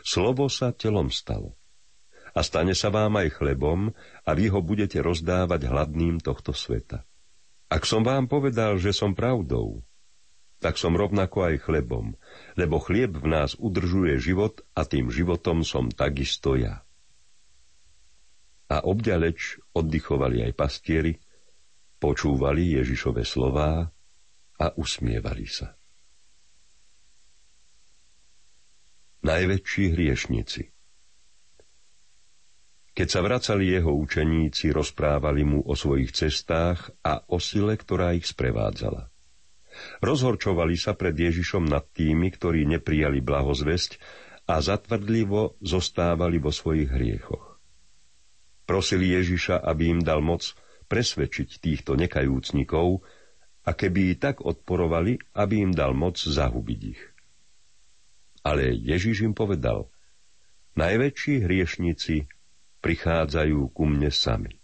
slovo 0.04 0.52
sa 0.52 0.76
telom 0.76 1.08
stalo 1.08 1.56
a 2.36 2.44
stane 2.44 2.76
sa 2.76 2.92
vám 2.92 3.16
aj 3.16 3.40
chlebom 3.40 3.96
a 4.28 4.30
vy 4.36 4.52
ho 4.52 4.60
budete 4.60 5.00
rozdávať 5.00 5.72
hladným 5.72 6.20
tohto 6.20 6.52
sveta. 6.52 7.08
Ak 7.72 7.88
som 7.88 8.04
vám 8.04 8.28
povedal, 8.28 8.76
že 8.76 8.92
som 8.92 9.16
pravdou, 9.16 9.80
tak 10.56 10.80
som 10.80 10.96
rovnako 10.96 11.52
aj 11.52 11.68
chlebom, 11.68 12.16
lebo 12.56 12.80
chlieb 12.80 13.20
v 13.20 13.26
nás 13.28 13.54
udržuje 13.60 14.16
život 14.16 14.64
a 14.72 14.88
tým 14.88 15.12
životom 15.12 15.60
som 15.62 15.92
takisto 15.92 16.56
ja. 16.56 16.80
A 18.66 18.82
obďaleč 18.82 19.62
oddychovali 19.76 20.42
aj 20.48 20.52
pastieri, 20.56 21.14
počúvali 22.00 22.76
Ježišove 22.80 23.22
slová 23.22 23.86
a 24.56 24.66
usmievali 24.74 25.46
sa. 25.46 25.76
Najväčší 29.26 29.84
hriešnici 29.94 30.62
Keď 32.94 33.08
sa 33.10 33.20
vracali 33.20 33.74
jeho 33.74 33.90
učeníci, 33.90 34.70
rozprávali 34.70 35.42
mu 35.42 35.60
o 35.66 35.74
svojich 35.74 36.14
cestách 36.14 36.94
a 37.02 37.22
o 37.28 37.42
sile, 37.42 37.74
ktorá 37.74 38.14
ich 38.14 38.30
sprevádzala. 38.30 39.15
Rozhorčovali 40.00 40.76
sa 40.76 40.96
pred 40.96 41.16
Ježišom 41.16 41.66
nad 41.66 41.86
tými, 41.92 42.32
ktorí 42.32 42.64
neprijali 42.68 43.20
blahozvesť 43.20 43.98
a 44.46 44.62
zatvrdlivo 44.62 45.58
zostávali 45.58 46.38
vo 46.38 46.54
svojich 46.54 46.90
hriechoch. 46.90 47.58
Prosili 48.66 49.14
Ježiša, 49.14 49.62
aby 49.62 49.94
im 49.94 50.00
dal 50.02 50.22
moc 50.22 50.54
presvedčiť 50.86 51.62
týchto 51.62 51.94
nekajúcnikov 51.98 53.02
a 53.66 53.70
keby 53.74 54.14
i 54.14 54.18
tak 54.18 54.42
odporovali, 54.42 55.18
aby 55.34 55.54
im 55.66 55.72
dal 55.74 55.94
moc 55.94 56.18
zahubiť 56.18 56.80
ich. 56.86 57.02
Ale 58.46 58.70
Ježiš 58.70 59.26
im 59.26 59.34
povedal, 59.34 59.90
najväčší 60.78 61.42
hriešnici 61.42 62.30
prichádzajú 62.78 63.74
ku 63.74 63.82
mne 63.90 64.14
sami. 64.14 64.62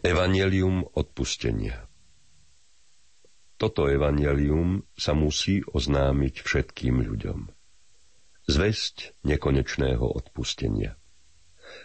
Evangelium 0.00 0.80
odpustenia 0.96 1.84
Toto 3.60 3.84
evangelium 3.84 4.88
sa 4.96 5.12
musí 5.12 5.60
oznámiť 5.60 6.40
všetkým 6.40 7.04
ľuďom. 7.04 7.52
Zväzť 8.48 9.12
nekonečného 9.28 10.00
odpustenia. 10.00 10.96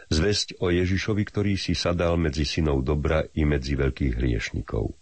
Zväzť 0.07 0.63
o 0.63 0.71
Ježišovi, 0.71 1.27
ktorý 1.27 1.59
si 1.59 1.75
sadal 1.75 2.15
medzi 2.15 2.47
synov 2.47 2.87
dobra 2.87 3.27
i 3.35 3.43
medzi 3.43 3.75
veľkých 3.75 4.15
hriešnikov. 4.15 4.95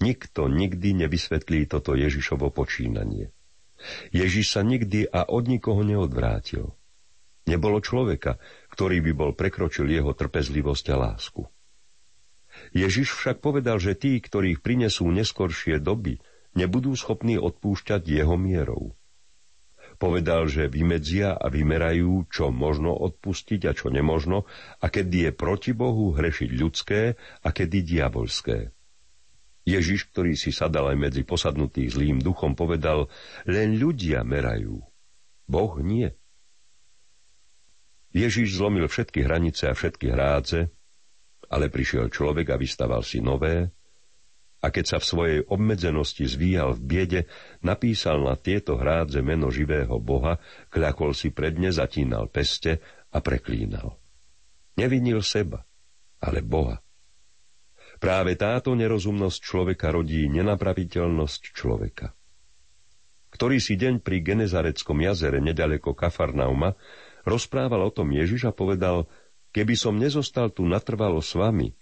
Nikto 0.00 0.48
nikdy 0.48 1.04
nevysvetlí 1.04 1.68
toto 1.68 1.92
Ježišovo 1.92 2.48
počínanie. 2.48 3.36
Ježiš 4.16 4.56
sa 4.56 4.64
nikdy 4.64 5.12
a 5.12 5.28
od 5.28 5.44
nikoho 5.44 5.84
neodvrátil. 5.84 6.72
Nebolo 7.44 7.84
človeka, 7.84 8.40
ktorý 8.72 9.04
by 9.04 9.12
bol 9.12 9.30
prekročil 9.36 9.92
jeho 9.92 10.16
trpezlivosť 10.16 10.88
a 10.88 10.96
lásku. 10.96 11.44
Ježiš 12.74 13.14
však 13.14 13.38
povedal, 13.38 13.78
že 13.78 13.94
tí, 13.94 14.18
ktorých 14.18 14.58
prinesú 14.58 15.06
neskoršie 15.06 15.78
doby, 15.78 16.18
nebudú 16.58 16.98
schopní 16.98 17.38
odpúšťať 17.38 18.02
jeho 18.02 18.34
mierou. 18.34 18.98
Povedal, 19.94 20.50
že 20.50 20.66
vymedzia 20.66 21.38
a 21.38 21.46
vymerajú, 21.46 22.26
čo 22.26 22.50
možno 22.50 22.90
odpustiť 22.98 23.70
a 23.70 23.72
čo 23.78 23.94
nemožno, 23.94 24.42
a 24.82 24.86
kedy 24.90 25.30
je 25.30 25.32
proti 25.32 25.70
Bohu 25.70 26.10
hrešiť 26.10 26.50
ľudské 26.50 27.14
a 27.46 27.48
kedy 27.54 27.86
diabolské. 27.86 28.74
Ježiš, 29.64 30.10
ktorý 30.10 30.34
si 30.34 30.50
sadal 30.50 30.92
aj 30.92 30.98
medzi 30.98 31.22
posadnutých 31.22 31.94
zlým 31.94 32.18
duchom, 32.18 32.58
povedal, 32.58 33.06
len 33.46 33.78
ľudia 33.78 34.26
merajú, 34.26 34.82
Boh 35.46 35.74
nie. 35.78 36.10
Ježiš 38.10 38.58
zlomil 38.58 38.90
všetky 38.90 39.22
hranice 39.22 39.70
a 39.70 39.78
všetky 39.78 40.10
hrádze, 40.10 40.74
ale 41.48 41.72
prišiel 41.72 42.08
človek 42.08 42.54
a 42.54 42.60
vystaval 42.60 43.02
si 43.04 43.20
nové, 43.20 43.72
a 44.64 44.72
keď 44.72 44.96
sa 44.96 44.98
v 44.98 45.04
svojej 45.04 45.40
obmedzenosti 45.44 46.24
zvíjal 46.24 46.72
v 46.72 46.80
biede, 46.80 47.20
napísal 47.60 48.24
na 48.24 48.32
tieto 48.32 48.80
hrádze 48.80 49.20
meno 49.20 49.52
živého 49.52 50.00
Boha, 50.00 50.40
kľakol 50.72 51.12
si 51.12 51.36
predne, 51.36 51.68
zatínal 51.68 52.32
peste 52.32 52.80
a 53.12 53.20
preklínal. 53.20 54.00
Nevinil 54.80 55.20
seba, 55.20 55.68
ale 56.16 56.40
Boha. 56.40 56.80
Práve 58.00 58.40
táto 58.40 58.72
nerozumnosť 58.72 59.38
človeka 59.44 59.92
rodí 59.92 60.24
nenapraviteľnosť 60.32 61.42
človeka. 61.52 62.16
Ktorý 63.36 63.60
si 63.60 63.76
deň 63.76 64.00
pri 64.00 64.24
Genezareckom 64.24 64.96
jazere 65.04 65.44
nedaleko 65.44 65.92
Kafarnauma 65.92 66.72
rozprával 67.28 67.84
o 67.84 67.92
tom 67.92 68.08
Ježiš 68.16 68.48
a 68.48 68.52
povedal– 68.56 69.04
Keby 69.54 69.74
som 69.78 69.94
nezostal 69.94 70.50
tu 70.50 70.66
natrvalo 70.66 71.22
s 71.22 71.38
vami, 71.38 71.78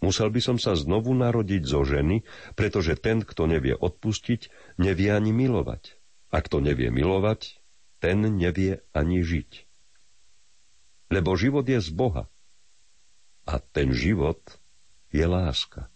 musel 0.00 0.32
by 0.32 0.40
som 0.40 0.56
sa 0.56 0.72
znovu 0.72 1.12
narodiť 1.12 1.62
zo 1.68 1.84
ženy, 1.84 2.24
pretože 2.56 2.96
ten, 2.96 3.20
kto 3.20 3.44
nevie 3.44 3.76
odpustiť, 3.76 4.48
nevie 4.80 5.12
ani 5.12 5.36
milovať. 5.36 6.00
A 6.32 6.40
kto 6.40 6.64
nevie 6.64 6.88
milovať, 6.88 7.60
ten 8.00 8.24
nevie 8.24 8.80
ani 8.96 9.20
žiť. 9.20 9.68
Lebo 11.12 11.36
život 11.36 11.68
je 11.68 11.76
z 11.76 11.92
Boha. 11.92 12.24
A 13.44 13.60
ten 13.60 13.92
život 13.92 14.40
je 15.12 15.24
láska. 15.24 15.92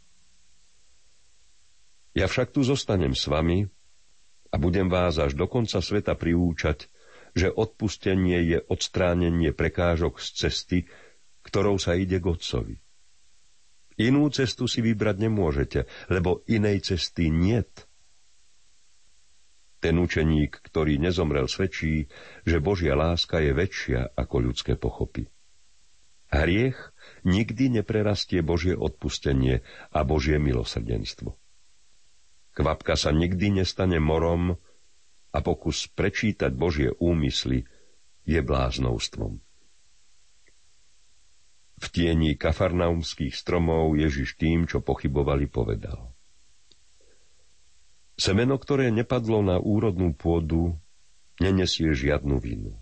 Ja 2.12 2.28
však 2.28 2.52
tu 2.52 2.61
zostanem 2.61 3.16
s 3.16 3.24
vami 3.24 3.72
a 4.52 4.61
budem 4.61 4.92
vás 4.92 5.16
až 5.16 5.33
do 5.33 5.48
konca 5.48 5.81
sveta 5.81 6.12
priúčať, 6.12 6.91
že 7.33 7.49
odpustenie 7.49 8.38
je 8.45 8.59
odstránenie 8.68 9.57
prekážok 9.57 10.21
z 10.21 10.29
cesty, 10.37 10.79
ktorou 11.42 11.81
sa 11.81 11.97
ide 11.97 12.21
k 12.21 12.29
Otcovi. 12.29 12.77
Inú 14.01 14.33
cestu 14.33 14.64
si 14.68 14.81
vybrať 14.81 15.16
nemôžete, 15.21 15.81
lebo 16.09 16.40
inej 16.49 16.92
cesty 16.92 17.29
niet. 17.29 17.88
Ten 19.83 19.99
učeník, 19.99 20.62
ktorý 20.62 20.97
nezomrel, 21.03 21.51
svedčí, 21.51 22.07
že 22.47 22.62
Božia 22.62 22.95
láska 22.95 23.42
je 23.42 23.51
väčšia 23.51 24.14
ako 24.14 24.37
ľudské 24.38 24.79
pochopy. 24.79 25.27
Hriech 26.33 26.79
nikdy 27.29 27.83
neprerastie 27.83 28.40
Božie 28.40 28.73
odpustenie 28.73 29.61
a 29.92 30.01
Božie 30.07 30.40
milosrdenstvo. 30.40 31.37
Kvapka 32.57 32.97
sa 32.97 33.12
nikdy 33.12 33.61
nestane 33.61 34.01
morom, 34.01 34.57
a 35.33 35.38
pokus 35.40 35.88
prečítať 35.88 36.53
Božie 36.53 36.92
úmysly 37.01 37.64
je 38.23 38.38
bláznovstvom. 38.38 39.40
V 41.83 41.87
tieni 41.90 42.38
kafarnaumských 42.38 43.35
stromov 43.35 43.99
Ježiš 43.99 44.38
tým, 44.38 44.71
čo 44.71 44.79
pochybovali, 44.79 45.51
povedal. 45.51 46.14
Semeno, 48.14 48.55
ktoré 48.55 48.95
nepadlo 48.95 49.42
na 49.42 49.59
úrodnú 49.59 50.14
pôdu, 50.14 50.79
nenesie 51.42 51.90
žiadnu 51.90 52.38
vinu. 52.38 52.79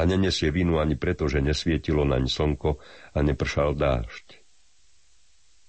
a 0.00 0.08
nenesie 0.08 0.48
vinu 0.48 0.80
ani 0.80 0.96
preto, 0.96 1.28
že 1.28 1.44
nesvietilo 1.44 2.08
naň 2.08 2.24
slnko 2.30 2.80
a 3.12 3.18
nepršal 3.20 3.76
dážď. 3.76 4.40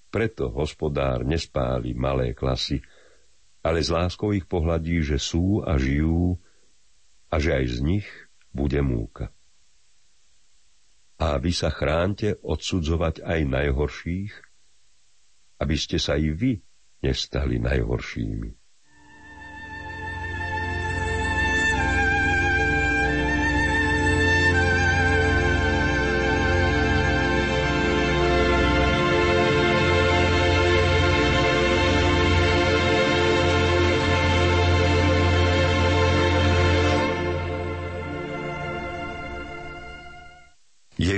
Preto 0.08 0.52
hospodár 0.52 1.24
nespáli 1.24 1.96
malé 1.96 2.32
klasy, 2.32 2.84
ale 3.62 3.82
s 3.82 3.90
láskou 3.94 4.34
ich 4.34 4.46
pohľadí, 4.50 5.06
že 5.06 5.18
sú 5.22 5.62
a 5.62 5.78
žijú 5.78 6.38
a 7.30 7.38
že 7.38 7.54
aj 7.58 7.66
z 7.70 7.78
nich 7.82 8.08
bude 8.52 8.82
múka. 8.82 9.30
A 11.22 11.38
vy 11.38 11.54
sa 11.54 11.70
chránte 11.70 12.42
odsudzovať 12.42 13.22
aj 13.22 13.40
najhorších, 13.46 14.34
aby 15.62 15.76
ste 15.78 16.02
sa 16.02 16.18
i 16.18 16.34
vy 16.34 16.58
nestali 17.06 17.62
najhoršími. 17.62 18.61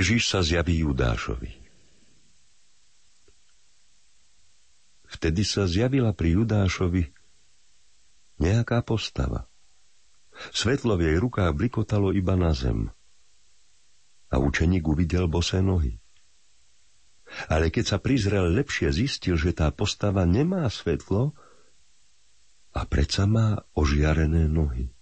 Ježiš 0.04 0.36
sa 0.36 0.44
zjaví 0.44 0.84
Judášovi. 0.84 1.48
Vtedy 5.08 5.48
sa 5.48 5.64
zjavila 5.64 6.12
pri 6.12 6.36
Judášovi 6.36 7.08
nejaká 8.36 8.84
postava. 8.84 9.48
Svetlo 10.52 11.00
v 11.00 11.08
jej 11.08 11.16
rukách 11.16 11.56
blikotalo 11.56 12.12
iba 12.12 12.36
na 12.36 12.52
zem. 12.52 12.92
A 14.28 14.36
učeník 14.36 14.84
uvidel 14.84 15.24
bosé 15.24 15.64
nohy. 15.64 15.96
Ale 17.48 17.72
keď 17.72 17.96
sa 17.96 17.96
prizrel 17.96 18.52
lepšie, 18.52 18.92
zistil, 18.92 19.40
že 19.40 19.56
tá 19.56 19.72
postava 19.72 20.28
nemá 20.28 20.68
svetlo 20.68 21.32
a 22.76 22.84
predsa 22.84 23.24
má 23.24 23.56
ožiarené 23.72 24.52
nohy. 24.52 24.92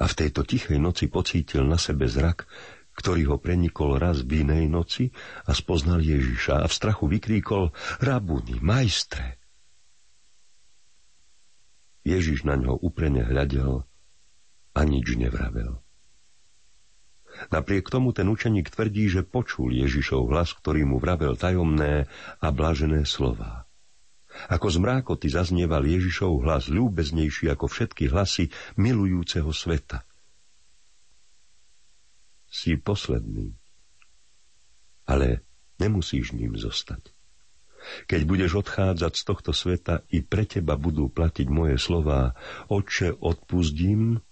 A 0.00 0.08
v 0.08 0.24
tejto 0.24 0.40
tichej 0.48 0.80
noci 0.80 1.12
pocítil 1.12 1.68
na 1.68 1.76
sebe 1.76 2.08
zrak, 2.08 2.48
ktorý 2.94 3.34
ho 3.34 3.36
prenikol 3.42 3.98
raz 3.98 4.22
v 4.22 4.46
inej 4.46 4.70
noci 4.70 5.04
a 5.44 5.52
spoznal 5.52 5.98
Ježiša 5.98 6.62
a 6.62 6.66
v 6.70 6.72
strachu 6.72 7.10
vykríkol 7.10 7.74
Rabuni, 7.98 8.62
majstre. 8.62 9.42
Ježiš 12.06 12.46
na 12.46 12.54
ňo 12.54 12.78
uprene 12.78 13.24
hľadel 13.26 13.82
a 14.76 14.80
nič 14.84 15.16
nevravel. 15.18 15.80
Napriek 17.50 17.90
tomu 17.90 18.14
ten 18.14 18.30
učeník 18.30 18.70
tvrdí, 18.70 19.10
že 19.10 19.26
počul 19.26 19.74
Ježišov 19.74 20.30
hlas, 20.30 20.54
ktorý 20.54 20.86
mu 20.86 21.02
vravel 21.02 21.34
tajomné 21.34 22.06
a 22.38 22.48
blažené 22.54 23.02
slová. 23.02 23.66
Ako 24.46 24.70
z 24.70 24.78
mrákoty 24.78 25.26
zaznieval 25.30 25.82
Ježišov 25.82 26.46
hlas 26.46 26.70
ľúbeznejší 26.70 27.50
ako 27.50 27.66
všetky 27.66 28.10
hlasy 28.14 28.54
milujúceho 28.78 29.50
sveta– 29.50 30.06
si 32.54 32.78
posledný. 32.78 33.58
Ale 35.10 35.42
nemusíš 35.82 36.30
ním 36.30 36.54
zostať. 36.54 37.10
Keď 38.06 38.20
budeš 38.24 38.64
odchádzať 38.64 39.12
z 39.12 39.22
tohto 39.26 39.52
sveta, 39.52 40.06
i 40.14 40.24
pre 40.24 40.46
teba 40.46 40.78
budú 40.78 41.10
platiť 41.10 41.50
moje 41.50 41.76
slová, 41.76 42.32
oče, 42.70 43.18
odpustím, 43.20 44.22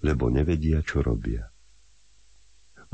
lebo 0.00 0.30
nevedia, 0.32 0.80
čo 0.80 1.02
robia. 1.04 1.50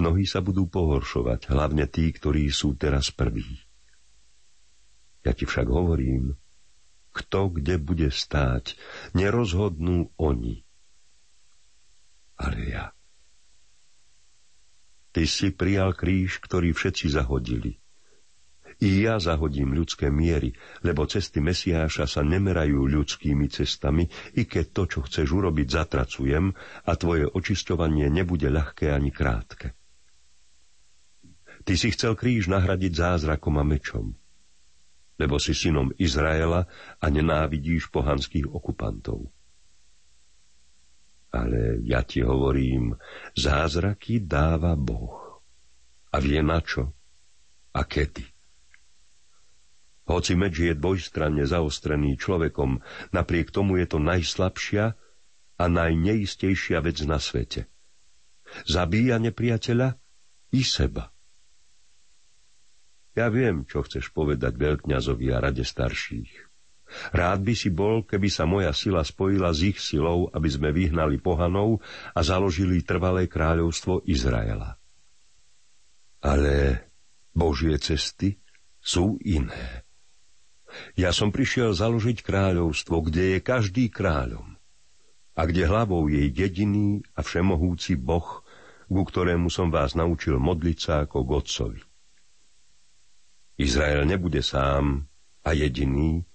Mnohí 0.01 0.27
sa 0.27 0.43
budú 0.43 0.67
pohoršovať, 0.67 1.53
hlavne 1.53 1.87
tí, 1.87 2.11
ktorí 2.11 2.51
sú 2.51 2.75
teraz 2.75 3.15
prví. 3.15 3.63
Ja 5.23 5.37
ti 5.37 5.47
však 5.47 5.69
hovorím, 5.71 6.35
kto 7.15 7.55
kde 7.55 7.79
bude 7.79 8.09
stáť, 8.11 8.75
nerozhodnú 9.15 10.11
oni, 10.19 10.67
ale 12.39 12.59
ja. 12.71 12.98
Ty 15.19 15.27
si 15.27 15.51
prijal 15.51 15.99
kríž, 15.99 16.39
ktorý 16.39 16.71
všetci 16.71 17.11
zahodili. 17.11 17.83
I 18.79 19.03
ja 19.03 19.19
zahodím 19.19 19.75
ľudské 19.75 20.15
miery, 20.15 20.55
lebo 20.87 21.11
cesty 21.11 21.43
Mesiáša 21.43 22.07
sa 22.07 22.23
nemerajú 22.23 22.87
ľudskými 22.87 23.51
cestami, 23.51 24.07
i 24.39 24.47
keď 24.47 24.67
to, 24.71 24.83
čo 24.87 24.99
chceš 25.03 25.35
urobiť, 25.35 25.75
zatracujem 25.75 26.55
a 26.87 26.93
tvoje 26.95 27.27
očisťovanie 27.27 28.07
nebude 28.07 28.47
ľahké 28.47 28.95
ani 28.95 29.11
krátke. 29.11 29.75
Ty 31.67 31.75
si 31.75 31.91
chcel 31.91 32.15
kríž 32.15 32.47
nahradiť 32.47 32.95
zázrakom 32.95 33.59
a 33.59 33.67
mečom, 33.67 34.15
lebo 35.19 35.43
si 35.43 35.51
synom 35.51 35.91
Izraela 35.99 36.71
a 37.03 37.07
nenávidíš 37.11 37.91
pohanských 37.91 38.47
okupantov. 38.47 39.35
Ale 41.29 41.85
ja 41.85 42.01
ti 42.09 42.25
hovorím, 42.25 42.97
zázraky 43.37 44.25
dáva 44.25 44.73
Boh. 44.75 45.45
A 46.09 46.25
vie 46.25 46.41
na 46.41 46.65
čo 46.65 46.97
a 47.77 47.85
kedy. 47.85 48.25
Hoci 50.09 50.33
meč 50.41 50.57
je 50.57 50.73
dvojstranne 50.73 51.45
zaostrený 51.45 52.17
človekom, 52.17 52.81
napriek 53.13 53.53
tomu 53.53 53.77
je 53.77 53.87
to 53.93 54.01
najslabšia 54.01 54.97
a 55.61 55.65
najneistejšia 55.69 56.81
vec 56.81 57.05
na 57.05 57.21
svete. 57.21 57.69
Zabíja 58.65 59.21
nepriateľa 59.21 60.01
i 60.57 60.65
seba. 60.65 61.13
Ja 63.13 63.29
viem, 63.29 63.69
čo 63.69 63.85
chceš 63.85 64.09
povedať 64.17 64.57
veľkňazovi 64.57 65.27
a 65.35 65.45
rade 65.45 65.67
starších. 65.67 66.48
Rád 67.13 67.45
by 67.45 67.55
si 67.55 67.69
bol, 67.69 68.05
keby 68.05 68.29
sa 68.33 68.49
moja 68.49 68.73
sila 68.73 69.05
spojila 69.05 69.53
s 69.53 69.61
ich 69.65 69.79
silou, 69.79 70.33
aby 70.33 70.49
sme 70.49 70.73
vyhnali 70.73 71.21
pohanov 71.21 71.85
a 72.17 72.21
založili 72.25 72.81
trvalé 72.81 73.29
kráľovstvo 73.29 74.09
Izraela. 74.09 74.81
Ale 76.25 76.89
Božie 77.37 77.77
cesty 77.79 78.41
sú 78.81 79.21
iné. 79.23 79.87
Ja 80.97 81.15
som 81.17 81.33
prišiel 81.33 81.73
založiť 81.73 82.21
kráľovstvo, 82.21 83.05
kde 83.09 83.37
je 83.37 83.39
každý 83.41 83.89
kráľom 83.89 84.59
a 85.39 85.47
kde 85.47 85.71
hlavou 85.71 86.11
je 86.11 86.29
jediný 86.29 87.01
a 87.15 87.23
všemohúci 87.23 87.95
Boh, 87.95 88.43
ku 88.89 89.03
ktorému 89.05 89.53
som 89.53 89.71
vás 89.71 89.95
naučil 89.95 90.41
modliť 90.41 90.79
sa 90.81 90.95
ako 91.07 91.23
Godcovi. 91.25 91.81
Izrael 93.59 94.03
nebude 94.07 94.43
sám 94.43 95.07
a 95.47 95.51
jediný, 95.55 96.28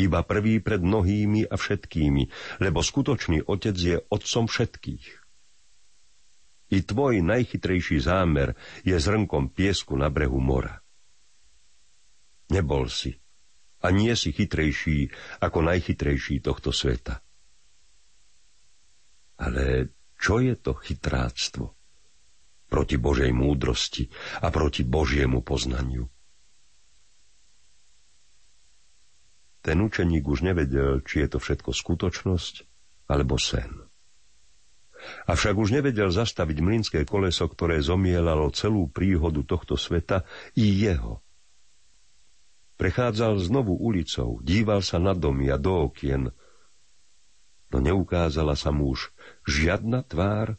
iba 0.00 0.24
prvý 0.24 0.62
pred 0.64 0.80
mnohými 0.80 1.48
a 1.48 1.54
všetkými, 1.56 2.22
lebo 2.64 2.80
skutočný 2.80 3.44
otec 3.44 3.76
je 3.76 3.96
otcom 4.08 4.48
všetkých. 4.48 5.06
I 6.72 6.78
tvoj 6.80 7.20
najchytrejší 7.20 8.00
zámer 8.00 8.56
je 8.80 8.96
zrnkom 8.96 9.52
piesku 9.52 9.92
na 9.92 10.08
brehu 10.08 10.40
mora. 10.40 10.80
Nebol 12.48 12.88
si 12.88 13.12
a 13.82 13.90
nie 13.92 14.14
si 14.16 14.32
chytrejší 14.32 15.10
ako 15.42 15.58
najchytrejší 15.68 16.40
tohto 16.40 16.72
sveta. 16.72 17.20
Ale 19.42 19.90
čo 20.16 20.38
je 20.38 20.54
to 20.54 20.78
chytráctvo? 20.78 21.74
Proti 22.72 22.96
Božej 22.96 23.34
múdrosti 23.36 24.08
a 24.40 24.48
proti 24.48 24.86
Božiemu 24.86 25.44
poznaniu. 25.44 26.11
Ten 29.62 29.78
učeník 29.78 30.26
už 30.26 30.42
nevedel, 30.42 31.06
či 31.06 31.22
je 31.22 31.28
to 31.30 31.38
všetko 31.38 31.70
skutočnosť 31.70 32.54
alebo 33.06 33.38
sen. 33.38 33.86
Avšak 35.26 35.54
už 35.58 35.74
nevedel 35.74 36.10
zastaviť 36.10 36.58
mlynské 36.62 37.00
koleso, 37.02 37.46
ktoré 37.46 37.82
zomielalo 37.82 38.50
celú 38.54 38.90
príhodu 38.90 39.42
tohto 39.42 39.74
sveta 39.74 40.26
i 40.54 40.66
jeho. 40.66 41.22
Prechádzal 42.78 43.38
znovu 43.38 43.78
ulicou, 43.78 44.42
díval 44.42 44.82
sa 44.82 44.98
na 44.98 45.14
domy 45.14 45.50
a 45.50 45.58
do 45.58 45.86
okien, 45.86 46.34
no 47.70 47.78
neukázala 47.78 48.58
sa 48.58 48.74
mu 48.74 48.94
už 48.94 49.14
žiadna 49.46 50.02
tvár 50.02 50.58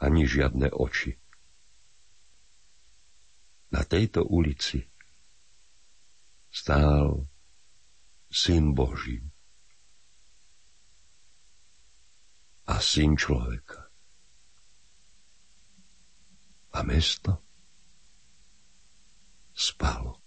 ani 0.00 0.24
žiadne 0.24 0.72
oči. 0.72 1.20
Na 3.70 3.84
tejto 3.84 4.26
ulici 4.26 4.82
stál 6.50 7.29
Syn 8.30 8.74
Boží 8.78 9.18
a 12.70 12.78
Syn 12.78 13.18
človeka. 13.18 13.90
A 16.70 16.86
mesto 16.86 17.42
spalo. 19.50 20.19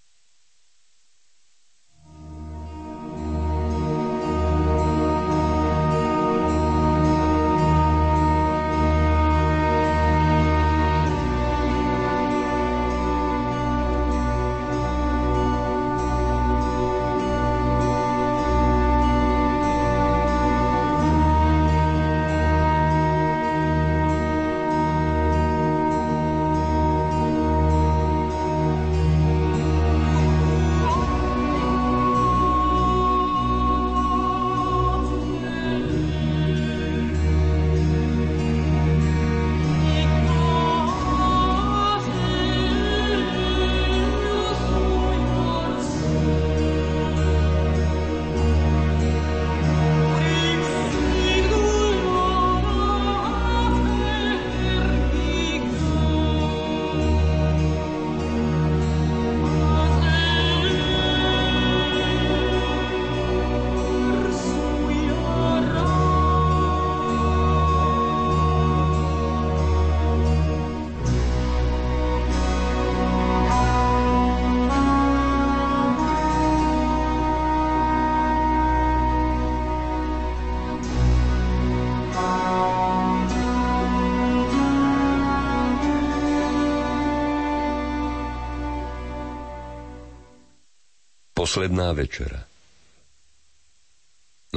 Posledná 91.53 91.93
večera 91.93 92.49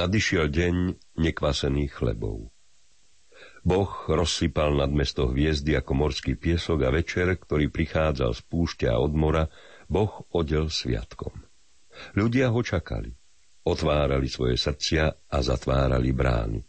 Nadišiel 0.01 0.49
deň 0.49 0.75
nekvasených 1.21 1.93
chlebov. 1.93 2.49
Boh 3.61 3.91
rozsypal 4.09 4.73
nad 4.73 4.89
mesto 4.89 5.29
hviezdy 5.29 5.77
ako 5.77 5.93
morský 5.93 6.33
piesok 6.33 6.81
a 6.81 6.89
večer, 6.89 7.37
ktorý 7.37 7.69
prichádzal 7.69 8.33
z 8.33 8.41
púšťa 8.49 8.97
a 8.97 8.97
od 8.97 9.13
mora, 9.13 9.45
Boh 9.85 10.25
odel 10.33 10.73
sviatkom. 10.73 11.37
Ľudia 12.17 12.49
ho 12.49 12.65
čakali. 12.65 13.13
Otvárali 13.61 14.25
svoje 14.25 14.57
srdcia 14.57 15.29
a 15.29 15.37
zatvárali 15.37 16.09
brány. 16.09 16.65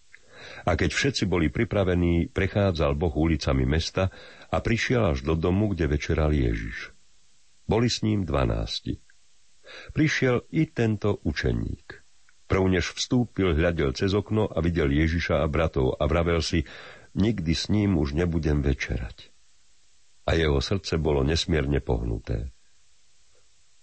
A 0.68 0.76
keď 0.76 0.92
všetci 0.92 1.24
boli 1.24 1.48
pripravení, 1.48 2.28
prechádzal 2.28 3.00
Boh 3.00 3.16
ulicami 3.16 3.64
mesta 3.64 4.12
a 4.52 4.60
prišiel 4.60 5.16
až 5.16 5.24
do 5.24 5.32
domu, 5.32 5.72
kde 5.72 5.88
večeral 5.88 6.36
Ježiš. 6.36 6.92
Boli 7.64 7.88
s 7.88 8.04
ním 8.04 8.28
dvanácti. 8.28 9.07
Prišiel 9.92 10.48
i 10.54 10.68
tento 10.70 11.20
učeník. 11.24 11.86
Prv 12.48 12.64
vstúpil, 12.80 13.52
hľadel 13.52 13.92
cez 13.92 14.16
okno 14.16 14.48
a 14.48 14.64
videl 14.64 14.88
Ježiša 14.88 15.44
a 15.44 15.46
bratov 15.46 16.00
a 16.00 16.08
vravel 16.08 16.40
si, 16.40 16.64
nikdy 17.12 17.52
s 17.52 17.68
ním 17.68 18.00
už 18.00 18.16
nebudem 18.16 18.64
večerať. 18.64 19.28
A 20.24 20.32
jeho 20.32 20.60
srdce 20.60 20.96
bolo 20.96 21.20
nesmierne 21.24 21.84
pohnuté. 21.84 22.52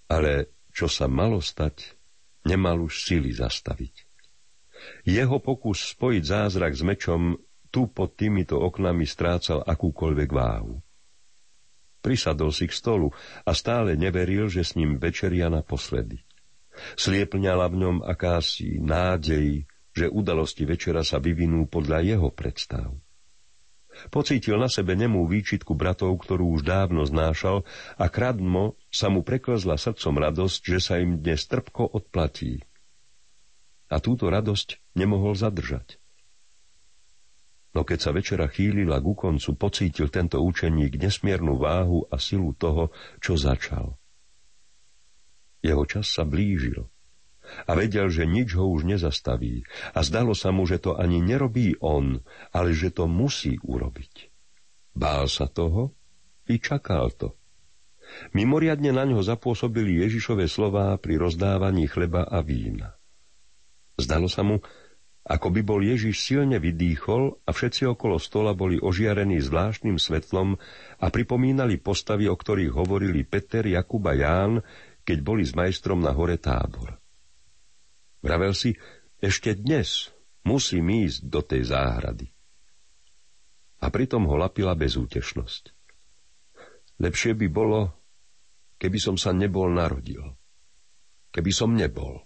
Ale 0.09 0.49
čo 0.73 0.89
sa 0.89 1.05
malo 1.05 1.41
stať, 1.41 1.93
nemal 2.49 2.81
už 2.81 3.05
sily 3.05 3.33
zastaviť. 3.33 4.05
Jeho 5.05 5.37
pokus 5.41 5.93
spojiť 5.93 6.23
zázrak 6.25 6.73
s 6.73 6.83
mečom 6.85 7.37
tu 7.73 7.89
pod 7.89 8.13
týmito 8.17 8.57
oknami 8.61 9.05
strácal 9.05 9.61
akúkoľvek 9.65 10.29
váhu. 10.29 10.81
Prisadol 12.05 12.53
si 12.53 12.69
k 12.69 12.77
stolu 12.77 13.09
a 13.41 13.51
stále 13.57 13.97
neveril, 13.97 14.45
že 14.45 14.61
s 14.61 14.77
ním 14.77 15.01
večeria 15.01 15.49
naposledy. 15.49 16.21
Sliepňala 16.93 17.65
v 17.65 17.75
ňom 17.81 17.97
akási 18.05 18.77
nádej, 18.77 19.65
že 19.89 20.13
udalosti 20.13 20.69
večera 20.69 21.01
sa 21.01 21.17
vyvinú 21.17 21.65
podľa 21.65 22.05
jeho 22.05 22.29
predstav. 22.29 22.93
Pocítil 24.11 24.59
na 24.59 24.69
sebe 24.69 24.93
nemú 24.93 25.25
výčitku 25.25 25.73
bratov, 25.73 26.19
ktorú 26.19 26.59
už 26.59 26.67
dávno 26.67 27.07
znášal 27.07 27.65
a 27.95 28.05
kradmo 28.11 28.77
sa 28.91 29.09
mu 29.09 29.25
preklzla 29.25 29.79
srdcom 29.79 30.19
radosť, 30.19 30.61
že 30.61 30.79
sa 30.83 30.99
im 31.01 31.17
dnes 31.17 31.47
trpko 31.47 31.95
odplatí. 31.95 32.61
A 33.89 33.97
túto 33.97 34.29
radosť 34.29 34.93
nemohol 34.99 35.33
zadržať. 35.33 35.97
No 37.75 37.83
keď 37.83 37.99
sa 37.99 38.11
večera 38.15 38.47
chýlila 38.47 39.03
ku 39.03 39.13
koncu, 39.13 39.51
pocítil 39.59 40.07
tento 40.07 40.39
učeník 40.39 40.95
nesmiernu 40.95 41.59
váhu 41.59 42.07
a 42.07 42.15
silu 42.15 42.55
toho, 42.55 42.95
čo 43.19 43.35
začal– 43.35 43.93
jeho 45.65 45.83
čas 45.89 46.13
sa 46.13 46.21
blížil 46.21 46.85
a 47.65 47.77
vedel, 47.77 48.09
že 48.09 48.29
nič 48.29 48.53
ho 48.57 48.69
už 48.69 48.85
nezastaví 48.85 49.65
a 49.97 50.05
zdalo 50.05 50.37
sa 50.37 50.53
mu, 50.53 50.69
že 50.69 50.77
to 50.77 50.93
ani 50.97 51.21
nerobí 51.25 51.77
on, 51.81 52.21
ale 52.53 52.73
že 52.77 52.93
to 52.93 53.09
musí 53.09 53.57
urobiť. 53.65 54.29
Bál 54.93 55.25
sa 55.25 55.49
toho 55.49 55.93
i 56.45 56.61
čakal 56.61 57.09
to. 57.17 57.33
Mimoriadne 58.37 58.93
na 58.93 59.01
ňo 59.09 59.25
zapôsobili 59.25 59.97
Ježišové 60.05 60.45
slová 60.45 60.93
pri 61.01 61.17
rozdávaní 61.17 61.89
chleba 61.89 62.29
a 62.29 62.45
vína. 62.45 62.93
Zdalo 63.97 64.29
sa 64.29 64.45
mu, 64.45 64.61
ako 65.25 65.49
by 65.49 65.61
bol 65.65 65.81
Ježiš 65.81 66.21
silne 66.21 66.61
vydýchol 66.61 67.41
a 67.43 67.49
všetci 67.49 67.89
okolo 67.89 68.21
stola 68.21 68.53
boli 68.53 68.77
ožiarení 68.77 69.41
zvláštnym 69.41 69.97
svetlom 69.97 70.53
a 71.01 71.05
pripomínali 71.09 71.81
postavy, 71.81 72.29
o 72.29 72.37
ktorých 72.37 72.69
hovorili 72.77 73.25
Peter, 73.25 73.65
Jakub 73.65 74.05
a 74.05 74.13
Ján, 74.13 74.61
keď 75.01 75.17
boli 75.25 75.41
s 75.41 75.57
majstrom 75.57 75.97
na 75.97 76.13
hore 76.13 76.37
tábor. 76.37 77.01
Vravel 78.21 78.53
si, 78.53 78.77
ešte 79.17 79.57
dnes 79.57 80.13
musím 80.45 80.93
ísť 80.93 81.25
do 81.25 81.41
tej 81.41 81.73
záhrady. 81.73 82.29
A 83.81 83.89
pritom 83.89 84.29
ho 84.29 84.37
lapila 84.37 84.77
bezútešnosť. 84.77 85.73
Lepšie 87.01 87.33
by 87.33 87.47
bolo, 87.49 87.89
keby 88.77 89.01
som 89.01 89.17
sa 89.17 89.33
nebol 89.33 89.73
narodil. 89.73 90.21
Keby 91.33 91.51
som 91.51 91.73
nebol. 91.73 92.21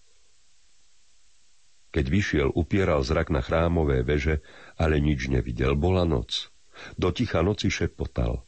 Keď 1.90 2.06
vyšiel, 2.06 2.50
upieral 2.54 3.02
zrak 3.02 3.34
na 3.34 3.42
chrámové 3.42 4.06
veže, 4.06 4.46
ale 4.78 5.02
nič 5.02 5.26
nevidel. 5.28 5.74
Bola 5.74 6.06
noc. 6.06 6.54
Do 6.96 7.10
ticha 7.10 7.42
noci 7.42 7.74
šepotal. 7.74 8.46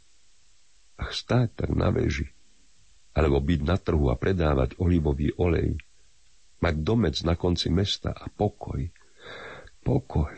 Ach, 1.02 1.12
stáť 1.12 1.66
tak 1.66 1.72
na 1.74 1.89
veži 1.89 2.30
alebo 3.12 3.44
byť 3.44 3.62
na 3.64 3.76
trhu 3.76 4.08
a 4.08 4.16
predávať 4.16 4.80
olivový 4.80 5.36
olej, 5.36 5.76
mať 6.64 6.76
domec 6.80 7.16
na 7.28 7.36
konci 7.36 7.68
mesta 7.68 8.16
a 8.16 8.32
pokoj, 8.32 8.88
pokoj. 9.84 10.36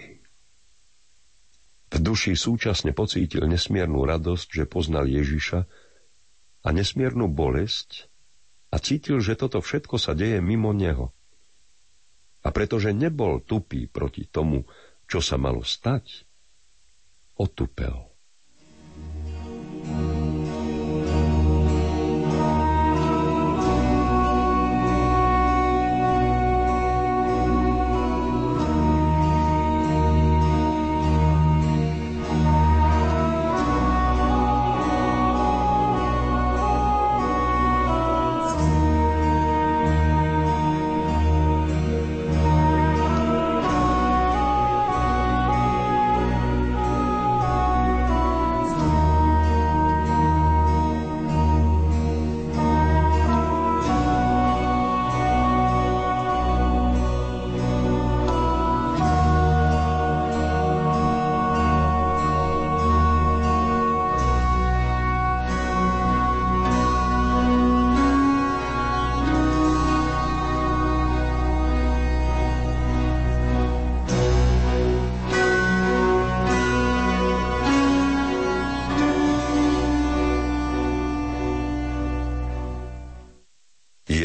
V 1.93 1.97
duši 2.01 2.33
súčasne 2.33 2.89
pocítil 2.97 3.45
nesmiernu 3.45 4.01
radosť, 4.01 4.47
že 4.49 4.65
poznal 4.65 5.05
Ježiša 5.05 5.59
a 6.65 6.69
nesmiernu 6.73 7.29
bolesť 7.29 8.09
a 8.73 8.81
cítil, 8.81 9.21
že 9.21 9.37
toto 9.37 9.61
všetko 9.61 10.01
sa 10.01 10.17
deje 10.17 10.41
mimo 10.41 10.73
neho. 10.73 11.13
A 12.43 12.51
pretože 12.51 12.91
nebol 12.91 13.39
tupý 13.39 13.87
proti 13.87 14.27
tomu, 14.27 14.67
čo 15.07 15.23
sa 15.23 15.39
malo 15.39 15.63
stať, 15.63 16.27
otupel. 17.39 18.12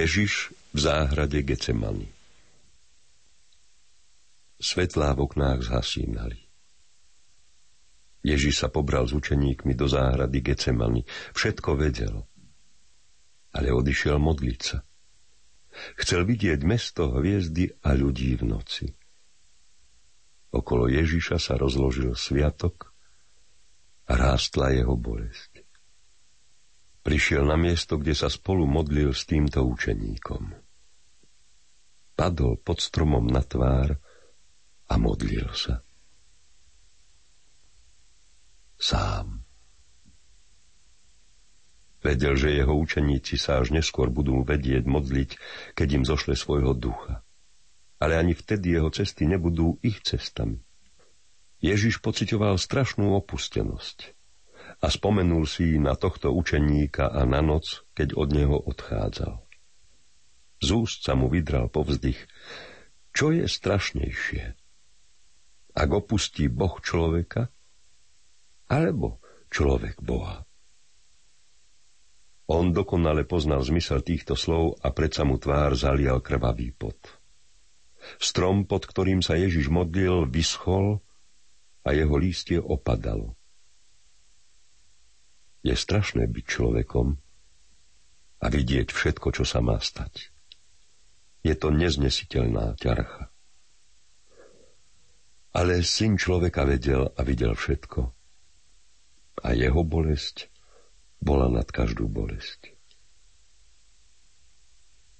Ježiš 0.08 0.56
v 0.72 0.78
záhrade 0.88 1.36
Gecemany. 1.44 2.08
Svetlá 4.56 5.12
v 5.12 5.28
oknách 5.28 5.68
zhasínali. 5.68 6.48
Ježiš 8.24 8.64
sa 8.64 8.72
pobral 8.72 9.04
s 9.04 9.12
učeníkmi 9.12 9.76
do 9.76 9.84
záhrady 9.84 10.40
Gecemany. 10.40 11.04
Všetko 11.36 11.76
vedel. 11.76 12.24
Ale 13.52 13.68
odišiel 13.68 14.16
modliť 14.16 14.60
sa. 14.64 14.80
Chcel 16.00 16.24
vidieť 16.24 16.64
mesto, 16.64 17.12
hviezdy 17.12 17.68
a 17.84 17.92
ľudí 17.92 18.32
v 18.40 18.48
noci. 18.48 18.88
Okolo 20.56 20.88
Ježiša 20.88 21.36
sa 21.36 21.60
rozložil 21.60 22.16
sviatok 22.16 22.96
a 24.08 24.16
rástla 24.16 24.72
jeho 24.72 24.96
bolesť. 24.96 25.57
Prišiel 27.02 27.46
na 27.46 27.54
miesto, 27.54 27.96
kde 27.96 28.12
sa 28.12 28.28
spolu 28.28 28.66
modlil 28.66 29.14
s 29.14 29.24
týmto 29.24 29.62
učeníkom. 29.62 30.50
Padol 32.18 32.58
pod 32.58 32.82
stromom 32.82 33.22
na 33.22 33.40
tvár 33.46 33.94
a 34.90 34.94
modlil 34.98 35.46
sa. 35.54 35.78
Sám. 38.78 39.46
Vedel, 41.98 42.34
že 42.38 42.54
jeho 42.54 42.74
učeníci 42.78 43.34
sa 43.38 43.58
až 43.58 43.74
neskôr 43.74 44.10
budú 44.10 44.42
vedieť 44.46 44.86
modliť, 44.86 45.30
keď 45.74 45.88
im 45.98 46.04
zošle 46.06 46.38
svojho 46.38 46.74
ducha. 46.74 47.26
Ale 47.98 48.14
ani 48.14 48.38
vtedy 48.38 48.78
jeho 48.78 48.90
cesty 48.94 49.26
nebudú 49.26 49.82
ich 49.82 49.98
cestami. 50.06 50.62
Ježiš 51.58 51.98
pocitoval 51.98 52.54
strašnú 52.54 53.18
opustenosť 53.18 54.17
a 54.78 54.86
spomenul 54.86 55.42
si 55.46 55.78
na 55.82 55.98
tohto 55.98 56.30
učeníka 56.30 57.10
a 57.10 57.26
na 57.26 57.42
noc, 57.42 57.82
keď 57.98 58.14
od 58.14 58.28
neho 58.30 58.56
odchádzal. 58.62 59.42
Z 60.58 60.68
úst 60.74 61.06
sa 61.06 61.14
mu 61.14 61.30
vydral 61.30 61.70
povzdych. 61.70 62.18
Čo 63.14 63.34
je 63.34 63.46
strašnejšie? 63.46 64.44
Ak 65.78 65.88
opustí 65.90 66.50
Boh 66.50 66.78
človeka? 66.82 67.50
Alebo 68.66 69.22
človek 69.50 70.02
Boha? 70.02 70.42
On 72.48 72.74
dokonale 72.74 73.28
poznal 73.28 73.62
zmysel 73.62 74.02
týchto 74.02 74.34
slov 74.34 74.82
a 74.82 74.90
predsa 74.90 75.22
mu 75.22 75.38
tvár 75.38 75.78
zalial 75.78 76.18
krvavý 76.24 76.74
pot. 76.74 76.98
Strom, 78.18 78.64
pod 78.64 78.88
ktorým 78.88 79.20
sa 79.20 79.38
Ježiš 79.38 79.68
modlil, 79.70 80.26
vyschol 80.26 81.02
a 81.86 81.94
jeho 81.94 82.16
lístie 82.18 82.58
opadalo. 82.58 83.37
Je 85.66 85.74
strašné 85.74 86.30
byť 86.30 86.44
človekom 86.46 87.18
a 88.38 88.46
vidieť 88.46 88.94
všetko, 88.94 89.34
čo 89.34 89.44
sa 89.44 89.58
má 89.58 89.82
stať. 89.82 90.30
Je 91.42 91.54
to 91.58 91.74
neznesiteľná 91.74 92.78
ťarcha. 92.78 93.30
Ale 95.54 95.82
syn 95.82 96.14
človeka 96.14 96.62
vedel 96.62 97.10
a 97.10 97.20
videl 97.26 97.56
všetko. 97.58 98.00
A 99.42 99.48
jeho 99.54 99.82
bolesť 99.82 100.50
bola 101.18 101.50
nad 101.50 101.66
každú 101.66 102.06
bolesť. 102.06 102.74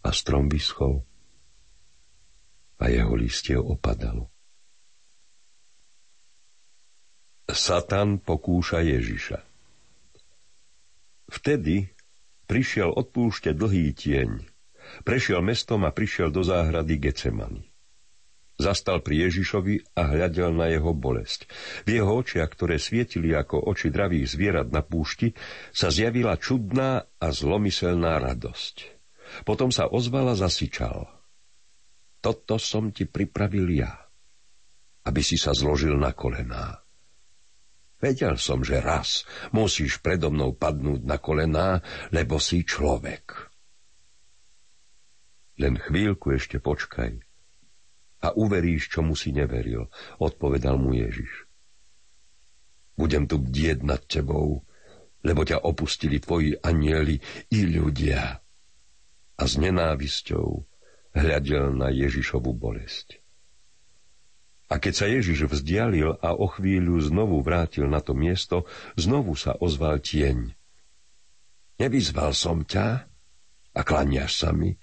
A 0.06 0.14
strom 0.14 0.46
vyschol 0.46 1.02
a 2.78 2.84
jeho 2.86 3.14
listie 3.18 3.58
opadalo. 3.58 4.30
Satan 7.48 8.22
pokúša 8.22 8.84
Ježiša. 8.84 9.47
Vtedy 11.28 11.92
prišiel 12.48 12.92
odpúšťať 12.92 13.54
dlhý 13.54 13.92
tieň. 13.92 14.30
Prešiel 15.04 15.44
mestom 15.44 15.84
a 15.84 15.92
prišiel 15.92 16.32
do 16.32 16.40
záhrady 16.40 16.96
Gecemany. 16.96 17.68
Zastal 18.58 19.06
pri 19.06 19.30
Ježišovi 19.30 19.94
a 19.94 20.10
hľadel 20.10 20.50
na 20.50 20.66
jeho 20.66 20.90
bolesť. 20.90 21.46
V 21.86 22.02
jeho 22.02 22.10
očiach, 22.10 22.50
ktoré 22.50 22.82
svietili 22.82 23.30
ako 23.30 23.70
oči 23.70 23.86
dravých 23.86 24.34
zvierat 24.34 24.74
na 24.74 24.82
púšti, 24.82 25.30
sa 25.70 25.94
zjavila 25.94 26.34
čudná 26.34 27.06
a 27.06 27.26
zlomyselná 27.30 28.18
radosť. 28.18 28.98
Potom 29.46 29.70
sa 29.70 29.86
ozvala 29.86 30.34
zasičal. 30.34 31.06
Toto 32.18 32.58
som 32.58 32.90
ti 32.90 33.06
pripravil 33.06 33.78
ja, 33.78 33.94
aby 35.06 35.22
si 35.22 35.38
sa 35.38 35.54
zložil 35.54 35.94
na 35.94 36.10
kolená. 36.10 36.82
Vedel 37.98 38.38
som, 38.38 38.62
že 38.62 38.78
raz 38.78 39.26
musíš 39.50 39.98
predo 39.98 40.30
mnou 40.30 40.54
padnúť 40.54 41.02
na 41.02 41.18
kolená, 41.18 41.82
lebo 42.14 42.38
si 42.38 42.62
človek. 42.62 43.50
Len 45.58 45.74
chvíľku 45.74 46.30
ešte 46.30 46.62
počkaj, 46.62 47.18
a 48.18 48.34
uveríš, 48.34 48.90
čomu 48.90 49.14
si 49.14 49.30
neveril, 49.30 49.86
odpovedal 50.18 50.74
mu 50.78 50.94
Ježiš. 50.94 51.46
Budem 52.98 53.30
tu 53.30 53.38
bdieť 53.38 53.86
nad 53.86 54.02
tebou, 54.02 54.66
lebo 55.22 55.46
ťa 55.46 55.62
opustili 55.62 56.18
tvoji 56.18 56.58
anieli 56.58 57.18
i 57.54 57.60
ľudia. 57.66 58.42
A 59.38 59.42
s 59.46 59.54
nenávisťou 59.54 60.46
hľadel 61.14 61.78
na 61.78 61.94
Ježišovu 61.94 62.50
bolesť. 62.58 63.22
A 64.68 64.76
keď 64.76 64.92
sa 64.92 65.06
Ježiš 65.08 65.48
vzdialil 65.48 66.20
a 66.20 66.36
o 66.36 66.46
chvíľu 66.48 67.00
znovu 67.00 67.40
vrátil 67.40 67.88
na 67.88 68.04
to 68.04 68.12
miesto, 68.12 68.68
znovu 69.00 69.32
sa 69.32 69.56
ozval 69.56 70.00
tieň. 70.04 70.52
Nevyzval 71.80 72.36
som 72.36 72.68
ťa 72.68 73.08
a 73.72 73.80
klaniaš 73.80 74.44
sa 74.44 74.52
mi, 74.52 74.76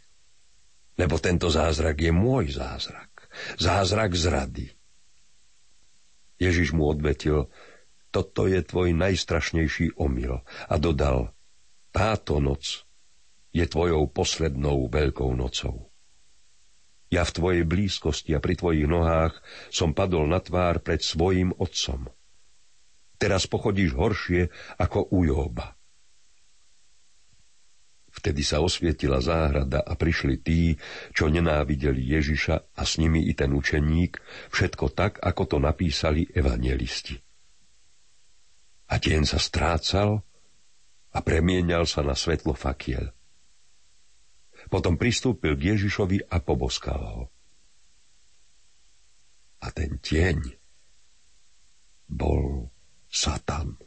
lebo 0.97 1.21
tento 1.21 1.51
zázrak 1.53 2.01
je 2.01 2.09
môj 2.09 2.55
zázrak 2.55 3.15
zázrak 3.59 4.15
zrady. 4.15 4.71
Ježiš 6.35 6.75
mu 6.75 6.91
odvetil, 6.91 7.47
toto 8.11 8.47
je 8.47 8.59
tvoj 8.63 8.95
najstrašnejší 8.95 9.99
omyl 9.99 10.43
a 10.67 10.75
dodal, 10.79 11.31
táto 11.95 12.43
noc 12.43 12.83
je 13.55 13.63
tvojou 13.63 14.07
poslednou 14.11 14.91
veľkou 14.91 15.31
nocou. 15.35 15.94
Ja 17.15 17.23
v 17.23 17.31
tvojej 17.31 17.63
blízkosti 17.63 18.35
a 18.35 18.43
pri 18.43 18.59
tvojich 18.59 18.91
nohách 18.91 19.39
som 19.71 19.95
padol 19.95 20.27
na 20.27 20.43
tvár 20.43 20.83
pred 20.83 20.99
svojim 20.99 21.55
otcom. 21.55 22.11
Teraz 23.15 23.47
pochodíš 23.47 23.95
horšie 23.95 24.51
ako 24.75 25.15
u 25.15 25.23
Jóba. 25.23 25.79
Vtedy 28.15 28.43
sa 28.43 28.59
osvietila 28.59 29.23
záhrada 29.23 29.79
a 29.79 29.95
prišli 29.95 30.43
tí, 30.43 30.75
čo 31.15 31.31
nenávideli 31.31 32.03
Ježiša 32.19 32.75
a 32.75 32.81
s 32.83 32.99
nimi 32.99 33.27
i 33.27 33.35
ten 33.35 33.55
učeník, 33.55 34.19
všetko 34.51 34.91
tak, 34.91 35.23
ako 35.23 35.55
to 35.55 35.57
napísali 35.59 36.27
evangelisti. 36.35 37.15
A 38.91 38.99
deň 38.99 39.23
sa 39.23 39.39
strácal 39.39 40.19
a 41.15 41.19
premienial 41.23 41.87
sa 41.87 42.03
na 42.03 42.15
svetlo 42.15 42.55
fakiel. 42.55 43.15
Potom 44.67 44.97
pristúpil 44.97 45.53
k 45.55 45.75
Ježišovi 45.75 46.29
a 46.29 46.41
poboskal 46.41 47.01
ho. 47.01 47.23
A 49.61 49.67
ten 49.73 49.97
tieň 49.97 50.37
bol 52.09 52.69
Satan. 53.09 53.77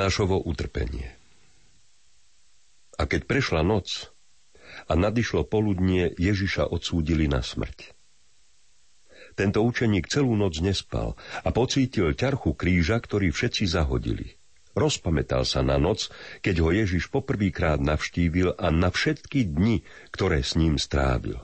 Judášovo 0.00 0.40
utrpenie 0.48 1.12
A 2.96 3.04
keď 3.04 3.28
prešla 3.28 3.60
noc 3.60 4.08
a 4.88 4.96
nadišlo 4.96 5.44
poludnie, 5.44 6.16
Ježiša 6.16 6.72
odsúdili 6.72 7.28
na 7.28 7.44
smrť. 7.44 7.92
Tento 9.36 9.60
učeník 9.60 10.08
celú 10.08 10.40
noc 10.40 10.56
nespal 10.64 11.20
a 11.44 11.52
pocítil 11.52 12.16
ťarchu 12.16 12.56
kríža, 12.56 12.96
ktorý 12.96 13.28
všetci 13.28 13.68
zahodili. 13.68 14.40
Rozpamätal 14.72 15.44
sa 15.44 15.60
na 15.60 15.76
noc, 15.76 16.08
keď 16.40 16.64
ho 16.64 16.72
Ježiš 16.72 17.12
poprvýkrát 17.12 17.76
navštívil 17.76 18.56
a 18.56 18.72
na 18.72 18.88
všetky 18.88 19.52
dni, 19.52 19.84
ktoré 20.16 20.40
s 20.40 20.56
ním 20.56 20.80
strávil. 20.80 21.36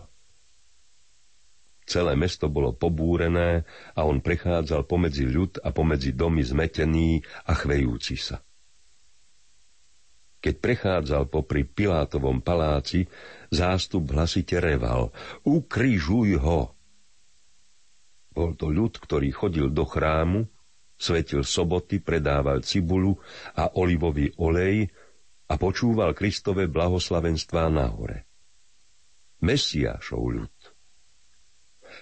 Celé 1.84 2.16
mesto 2.16 2.48
bolo 2.48 2.72
pobúrené 2.72 3.68
a 3.92 4.08
on 4.08 4.24
prechádzal 4.24 4.88
pomedzi 4.88 5.28
ľud 5.28 5.60
a 5.60 5.76
pomedzi 5.76 6.16
domy 6.16 6.40
zmetený 6.40 7.20
a 7.44 7.52
chvejúci 7.52 8.16
sa. 8.16 8.45
Keď 10.46 10.62
prechádzal 10.62 11.26
popri 11.26 11.66
Pilátovom 11.66 12.38
paláci, 12.38 13.02
zástup 13.50 14.14
hlasite 14.14 14.62
reval 14.62 15.10
Ukrižuj 15.42 16.38
ho! 16.38 16.70
Bol 18.30 18.54
to 18.54 18.70
ľud, 18.70 18.94
ktorý 18.94 19.34
chodil 19.34 19.74
do 19.74 19.82
chrámu, 19.82 20.46
svetil 20.94 21.42
soboty, 21.42 21.98
predával 21.98 22.62
cibulu 22.62 23.18
a 23.58 23.74
olivový 23.74 24.30
olej 24.38 24.86
a 25.50 25.58
počúval 25.58 26.14
Kristove 26.14 26.70
blahoslavenstvá 26.70 27.66
nahore. 27.66 28.30
Mesiášov 29.42 30.22
ľud. 30.30 30.54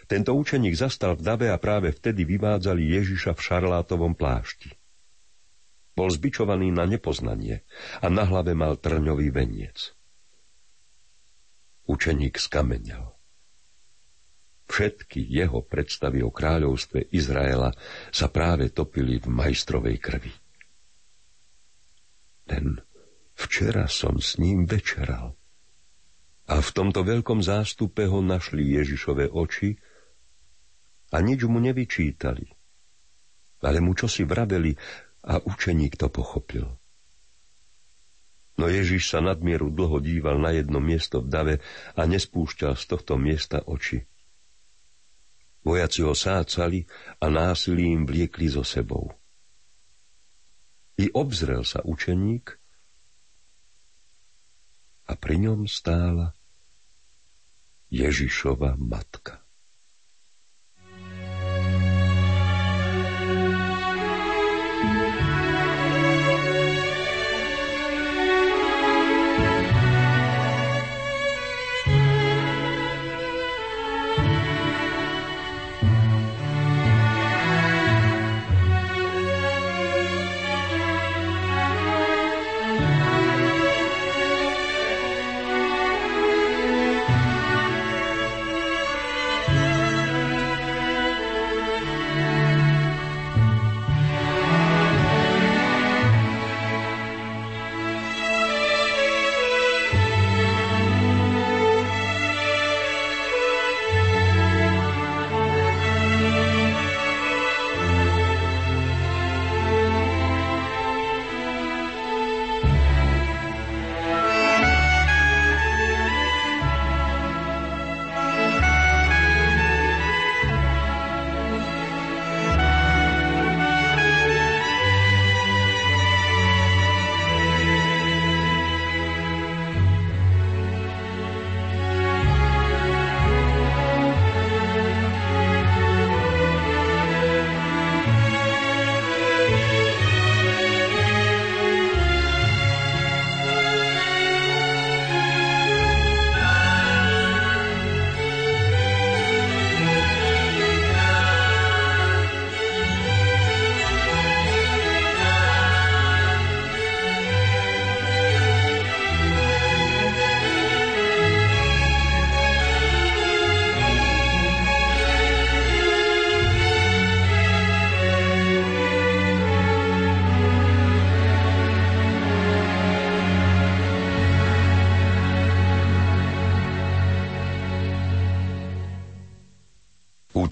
Tento 0.05 0.37
učeník 0.37 0.77
zastal 0.77 1.17
v 1.17 1.25
dave 1.25 1.49
a 1.49 1.57
práve 1.57 1.97
vtedy 1.97 2.29
vyvádzali 2.29 2.93
Ježiša 2.93 3.33
v 3.33 3.41
šarlátovom 3.41 4.13
plášti. 4.13 4.84
Bol 5.95 6.11
zbičovaný 6.11 6.75
na 6.75 6.91
nepoznanie 6.91 7.63
a 8.03 8.11
na 8.11 8.27
hlave 8.27 8.59
mal 8.59 8.79
trňový 8.79 9.31
veniec. 9.31 9.95
Učeník 11.87 12.35
skamenel. 12.39 13.15
Všetky 14.65 15.23
jeho 15.23 15.63
predstavy 15.63 16.25
o 16.25 16.35
kráľovstve 16.35 17.15
Izraela 17.15 17.71
sa 18.11 18.27
práve 18.27 18.73
topili 18.75 19.23
v 19.23 19.29
majstrovej 19.31 19.97
krvi. 20.03 20.33
Ten 22.49 22.81
včera 23.37 23.87
som 23.87 24.19
s 24.19 24.41
ním 24.41 24.65
večeral. 24.65 25.37
A 26.45 26.61
v 26.61 26.71
tomto 26.77 27.07
veľkom 27.07 27.41
zástupe 27.41 28.05
ho 28.05 28.21
našli 28.21 28.77
Ježišove 28.77 29.33
oči 29.33 29.79
a 31.13 31.17
nič 31.23 31.41
mu 31.49 31.57
nevyčítali. 31.61 32.45
Ale 33.65 33.81
mu 33.81 33.97
čosi 33.97 34.29
vraveli 34.29 34.77
a 35.25 35.41
učeník 35.41 35.97
to 35.97 36.13
pochopil. 36.13 36.69
No 38.55 38.71
Ježiš 38.71 39.11
sa 39.11 39.19
nadmieru 39.19 39.67
dlho 39.73 39.99
díval 39.99 40.39
na 40.39 40.55
jedno 40.55 40.79
miesto 40.79 41.19
v 41.19 41.29
dave 41.29 41.55
a 41.99 42.07
nespúšťal 42.07 42.79
z 42.79 42.85
tohto 42.87 43.19
miesta 43.19 43.59
oči. 43.67 44.07
Vojaci 45.65 46.05
ho 46.05 46.15
sácali 46.15 46.85
a 47.19 47.27
násilím 47.33 48.05
vliekli 48.05 48.47
so 48.53 48.63
sebou. 48.63 49.11
I 51.01 51.11
obzrel 51.11 51.67
sa 51.67 51.83
učeník 51.83 52.55
a 55.11 55.13
pri 55.19 55.37
ňom 55.41 55.67
stála 55.67 56.37
Ježišova 57.91 58.79
matka. 58.79 59.44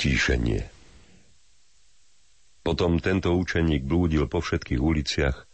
Utíšenie. 0.02 0.66
Potom 2.66 2.98
tento 2.98 3.38
učeník 3.38 3.86
blúdil 3.86 4.26
po 4.26 4.42
všetkých 4.42 4.82
uliciach 4.82 5.46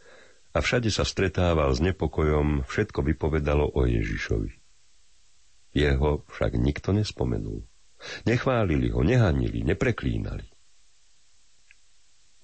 a 0.57 0.65
všade 0.65 0.89
sa 0.89 1.05
stretával 1.05 1.69
s 1.77 1.85
nepokojom, 1.85 2.65
všetko 2.65 3.05
vypovedalo 3.13 3.69
o 3.69 3.85
Ježišovi. 3.85 4.57
Jeho 5.77 6.25
však 6.33 6.57
nikto 6.57 6.97
nespomenul. 6.97 7.61
Nechválili 8.25 8.89
ho, 8.89 9.05
nehanili, 9.05 9.69
nepreklínali. 9.69 10.49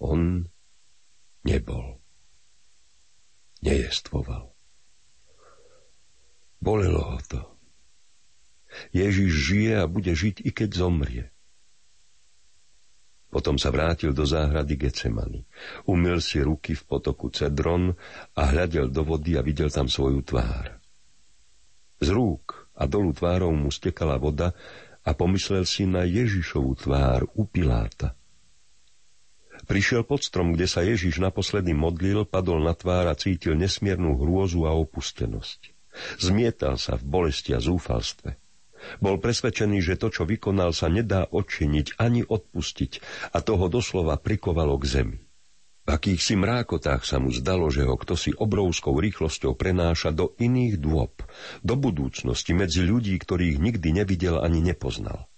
On 0.04 0.44
nebol. 1.40 2.04
Nejestvoval. 3.64 4.52
Bolelo 6.60 7.16
ho 7.16 7.18
to. 7.24 7.40
Ježiš 8.92 9.32
žije 9.32 9.72
a 9.80 9.88
bude 9.88 10.12
žiť, 10.12 10.44
i 10.44 10.52
keď 10.52 10.68
zomrie. 10.76 11.33
Potom 13.34 13.58
sa 13.58 13.74
vrátil 13.74 14.14
do 14.14 14.22
záhrady 14.22 14.78
Gecemany. 14.78 15.42
Umyl 15.90 16.22
si 16.22 16.38
ruky 16.38 16.78
v 16.78 16.86
potoku 16.86 17.34
Cedron 17.34 17.90
a 18.38 18.42
hľadel 18.46 18.94
do 18.94 19.02
vody 19.02 19.34
a 19.34 19.42
videl 19.42 19.74
tam 19.74 19.90
svoju 19.90 20.22
tvár. 20.22 20.78
Z 21.98 22.14
rúk 22.14 22.70
a 22.78 22.86
dolu 22.86 23.10
tvárou 23.10 23.50
mu 23.50 23.74
stekala 23.74 24.22
voda 24.22 24.54
a 25.02 25.10
pomyslel 25.18 25.66
si 25.66 25.82
na 25.82 26.06
Ježišovu 26.06 26.86
tvár 26.86 27.26
u 27.34 27.42
Piláta. 27.42 28.14
Prišiel 29.66 30.06
pod 30.06 30.22
strom, 30.22 30.54
kde 30.54 30.70
sa 30.70 30.86
Ježiš 30.86 31.18
naposledy 31.18 31.74
modlil, 31.74 32.22
padol 32.30 32.62
na 32.62 32.78
tvár 32.78 33.10
a 33.10 33.18
cítil 33.18 33.58
nesmiernu 33.58 34.14
hrôzu 34.14 34.62
a 34.62 34.78
opustenosť. 34.78 35.74
Zmietal 36.22 36.78
sa 36.78 36.94
v 36.94 37.02
bolesti 37.02 37.50
a 37.50 37.58
zúfalstve. 37.58 38.43
Bol 39.00 39.20
presvedčený, 39.20 39.80
že 39.80 40.00
to, 40.00 40.10
čo 40.10 40.22
vykonal, 40.24 40.72
sa 40.76 40.90
nedá 40.90 41.26
odčiniť 41.28 41.98
ani 42.00 42.24
odpustiť 42.24 42.92
a 43.34 43.40
toho 43.40 43.66
doslova 43.68 44.16
prikovalo 44.20 44.76
k 44.80 44.84
zemi. 44.86 45.18
V 45.84 45.92
akýchsi 45.92 46.40
mrákotách 46.40 47.04
sa 47.04 47.20
mu 47.20 47.28
zdalo, 47.28 47.68
že 47.68 47.84
ho 47.84 48.00
kto 48.00 48.16
si 48.16 48.32
obrovskou 48.32 48.96
rýchlosťou 48.96 49.52
prenáša 49.52 50.16
do 50.16 50.32
iných 50.40 50.80
dôb, 50.80 51.12
do 51.60 51.74
budúcnosti 51.76 52.56
medzi 52.56 52.80
ľudí, 52.80 53.12
ktorých 53.20 53.60
nikdy 53.60 53.92
nevidel 53.92 54.40
ani 54.40 54.64
nepoznal. 54.64 55.28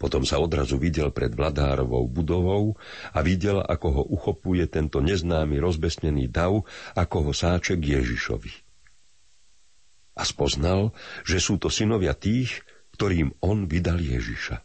Potom 0.00 0.24
sa 0.26 0.40
odrazu 0.40 0.80
videl 0.80 1.14
pred 1.14 1.30
vladárovou 1.30 2.08
budovou 2.10 2.74
a 3.14 3.22
videl, 3.22 3.60
ako 3.62 3.88
ho 4.00 4.02
uchopuje 4.16 4.64
tento 4.66 4.98
neznámy 4.98 5.60
rozbesnený 5.60 6.26
dav, 6.26 6.64
ako 6.96 7.30
ho 7.30 7.32
sáče 7.36 7.78
k 7.78 8.00
Ježišovi. 8.00 8.71
A 10.12 10.22
spoznal, 10.28 10.92
že 11.24 11.40
sú 11.40 11.56
to 11.56 11.72
synovia 11.72 12.12
tých, 12.12 12.60
ktorým 12.96 13.32
on 13.40 13.64
vydal 13.64 13.98
Ježiša. 13.98 14.60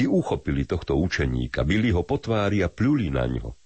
I 0.00 0.08
uchopili 0.08 0.64
tohto 0.64 0.96
učeníka, 0.96 1.64
byli 1.64 1.92
ho 1.92 2.04
po 2.04 2.16
tvári 2.16 2.64
a 2.64 2.72
pľuli 2.72 3.12
na 3.12 3.24
ňo. 3.28 3.56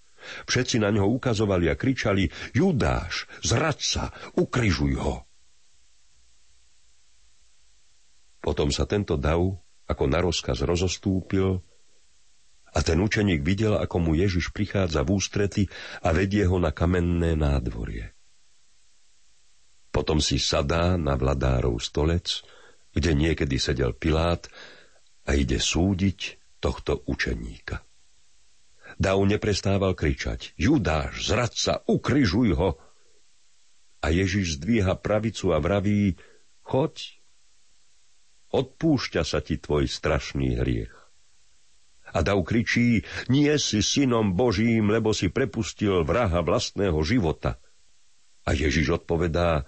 Všetci 0.46 0.82
na 0.82 0.90
ňo 0.90 1.06
ukazovali 1.14 1.70
a 1.70 1.78
kričali, 1.78 2.26
Judáš, 2.50 3.30
zradca, 3.42 4.10
ukrižuj 4.34 4.94
ho. 4.98 5.16
Potom 8.42 8.70
sa 8.74 8.86
tento 8.86 9.14
dav 9.14 9.40
ako 9.88 10.04
na 10.04 10.20
rozkaz 10.20 10.60
rozostúpil 10.62 11.64
a 12.68 12.78
ten 12.84 13.00
učeník 13.00 13.40
videl, 13.40 13.80
ako 13.80 13.96
mu 13.98 14.12
Ježiš 14.12 14.52
prichádza 14.52 15.00
v 15.00 15.16
ústrety 15.16 15.62
a 16.04 16.12
vedie 16.12 16.44
ho 16.44 16.60
na 16.60 16.74
kamenné 16.74 17.32
nádvorie. 17.34 18.17
Potom 19.98 20.22
si 20.22 20.38
sadá 20.38 20.94
na 20.94 21.18
vladárov 21.18 21.82
stolec, 21.82 22.46
kde 22.94 23.18
niekedy 23.18 23.58
sedel 23.58 23.98
Pilát 23.98 24.46
a 25.26 25.34
ide 25.34 25.58
súdiť 25.58 26.38
tohto 26.62 27.02
učeníka. 27.10 27.82
Dav 28.94 29.18
neprestával 29.26 29.98
kričať, 29.98 30.54
Judáš, 30.54 31.26
zradca, 31.26 31.82
ukryžuj 31.90 32.54
ho! 32.54 32.78
A 33.98 34.14
Ježiš 34.14 34.62
zdvíha 34.62 34.94
pravicu 34.94 35.50
a 35.50 35.58
vraví, 35.58 36.14
choď, 36.62 37.18
odpúšťa 38.54 39.26
sa 39.26 39.42
ti 39.42 39.58
tvoj 39.58 39.90
strašný 39.90 40.62
hriech. 40.62 40.94
A 42.14 42.22
Dav 42.22 42.38
kričí, 42.46 43.02
nie 43.26 43.50
si 43.58 43.82
synom 43.82 44.38
Božím, 44.38 44.94
lebo 44.94 45.10
si 45.10 45.26
prepustil 45.26 46.06
vraha 46.06 46.38
vlastného 46.38 47.02
života. 47.02 47.58
A 48.46 48.54
Ježiš 48.54 49.02
odpovedá, 49.02 49.66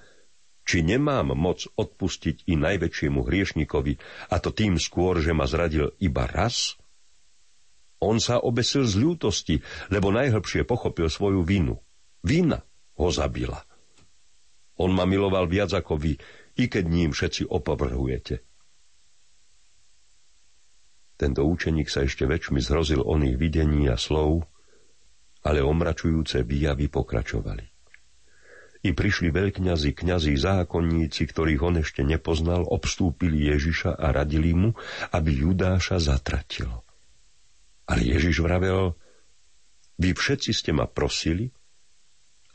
či 0.70 0.86
nemám 0.86 1.34
moc 1.34 1.66
odpustiť 1.66 2.46
i 2.46 2.54
najväčšiemu 2.54 3.26
hriešnikovi, 3.26 3.98
a 4.30 4.38
to 4.38 4.54
tým 4.54 4.78
skôr, 4.78 5.18
že 5.18 5.34
ma 5.34 5.50
zradil 5.50 5.90
iba 5.98 6.30
raz? 6.30 6.78
On 7.98 8.22
sa 8.22 8.38
obesil 8.38 8.86
z 8.86 9.02
ľútosti, 9.02 9.58
lebo 9.90 10.14
najhlbšie 10.14 10.62
pochopil 10.62 11.10
svoju 11.10 11.42
vinu. 11.42 11.82
Vina 12.22 12.62
ho 12.94 13.08
zabila. 13.10 13.66
On 14.78 14.94
ma 14.94 15.04
miloval 15.10 15.50
viac 15.50 15.74
ako 15.74 15.98
vy, 15.98 16.14
i 16.54 16.64
keď 16.70 16.84
ním 16.86 17.10
všetci 17.10 17.50
opovrhujete. 17.50 18.46
Tento 21.18 21.42
účeník 21.44 21.90
sa 21.90 22.06
ešte 22.06 22.24
väčšmi 22.24 22.62
zhrozil 22.62 23.02
oných 23.02 23.36
videní 23.36 23.90
a 23.90 23.98
slov, 23.98 24.46
ale 25.44 25.60
omračujúce 25.60 26.46
výjavy 26.46 26.88
pokračovali. 26.88 27.69
I 28.80 28.96
prišli 28.96 29.28
veľkňazi, 29.28 29.92
kňazi, 29.92 30.32
zákonníci, 30.40 31.28
ktorých 31.28 31.60
on 31.60 31.84
ešte 31.84 32.00
nepoznal, 32.00 32.64
obstúpili 32.64 33.52
Ježiša 33.52 33.92
a 33.92 34.06
radili 34.08 34.56
mu, 34.56 34.72
aby 35.12 35.44
Judáša 35.44 36.00
zatratil. 36.00 36.72
Ale 37.84 38.00
Ježiš 38.00 38.40
vravel, 38.40 38.96
vy 40.00 40.16
všetci 40.16 40.50
ste 40.56 40.72
ma 40.72 40.88
prosili 40.88 41.52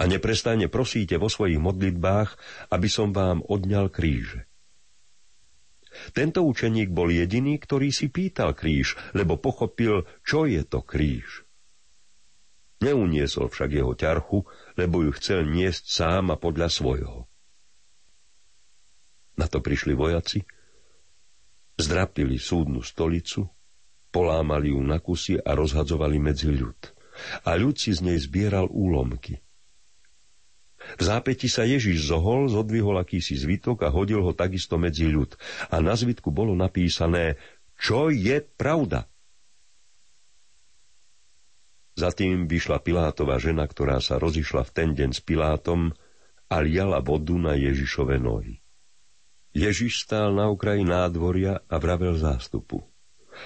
a 0.02 0.10
neprestajne 0.10 0.66
prosíte 0.66 1.22
vo 1.22 1.30
svojich 1.30 1.62
modlitbách, 1.62 2.30
aby 2.74 2.88
som 2.90 3.14
vám 3.14 3.46
odňal 3.46 3.94
kríže. 3.94 4.50
Tento 6.12 6.44
učeník 6.44 6.92
bol 6.92 7.08
jediný, 7.08 7.56
ktorý 7.56 7.94
si 7.94 8.12
pýtal 8.12 8.52
kríž, 8.58 9.00
lebo 9.16 9.40
pochopil, 9.40 10.04
čo 10.26 10.44
je 10.50 10.66
to 10.66 10.84
kríž. 10.84 11.45
Neuniesol 12.84 13.48
však 13.48 13.70
jeho 13.72 13.94
ťarchu, 13.96 14.44
lebo 14.76 15.06
ju 15.06 15.12
chcel 15.16 15.48
niesť 15.48 15.84
sám 15.88 16.34
a 16.34 16.36
podľa 16.36 16.68
svojho. 16.68 17.18
Na 19.36 19.48
to 19.52 19.60
prišli 19.60 19.96
vojaci, 19.96 20.44
zdrapili 21.76 22.40
súdnu 22.40 22.84
stolicu, 22.84 23.48
polámali 24.12 24.72
ju 24.72 24.80
na 24.80 25.00
kusy 25.00 25.40
a 25.40 25.56
rozhadzovali 25.56 26.20
medzi 26.20 26.52
ľud. 26.52 26.80
A 27.48 27.56
ľud 27.56 27.76
si 27.80 27.96
z 27.96 28.04
nej 28.04 28.20
zbieral 28.20 28.68
úlomky. 28.72 29.40
V 30.96 31.02
zápäti 31.02 31.50
sa 31.50 31.66
Ježiš 31.66 32.12
zohol, 32.12 32.48
zodvihol 32.52 33.02
akýsi 33.02 33.34
zvitok 33.36 33.88
a 33.88 33.90
hodil 33.90 34.22
ho 34.22 34.32
takisto 34.36 34.78
medzi 34.78 35.10
ľud. 35.10 35.34
A 35.74 35.82
na 35.82 35.98
zvitku 35.98 36.30
bolo 36.30 36.54
napísané, 36.54 37.42
čo 37.80 38.14
je 38.14 38.40
pravda. 38.40 39.10
Za 41.96 42.12
tým 42.12 42.52
vyšla 42.52 42.84
Pilátová 42.84 43.40
žena, 43.40 43.64
ktorá 43.64 44.04
sa 44.04 44.20
rozišla 44.20 44.68
v 44.68 44.72
ten 44.76 44.90
deň 44.92 45.16
s 45.16 45.24
Pilátom 45.24 45.96
a 46.52 46.56
liala 46.60 47.00
vodu 47.00 47.40
na 47.40 47.56
Ježišove 47.56 48.20
nohy. 48.20 48.60
Ježiš 49.56 50.04
stál 50.04 50.36
na 50.36 50.52
okraji 50.52 50.84
nádvoria 50.84 51.64
a 51.72 51.76
vravel 51.80 52.20
zástupu. 52.20 52.84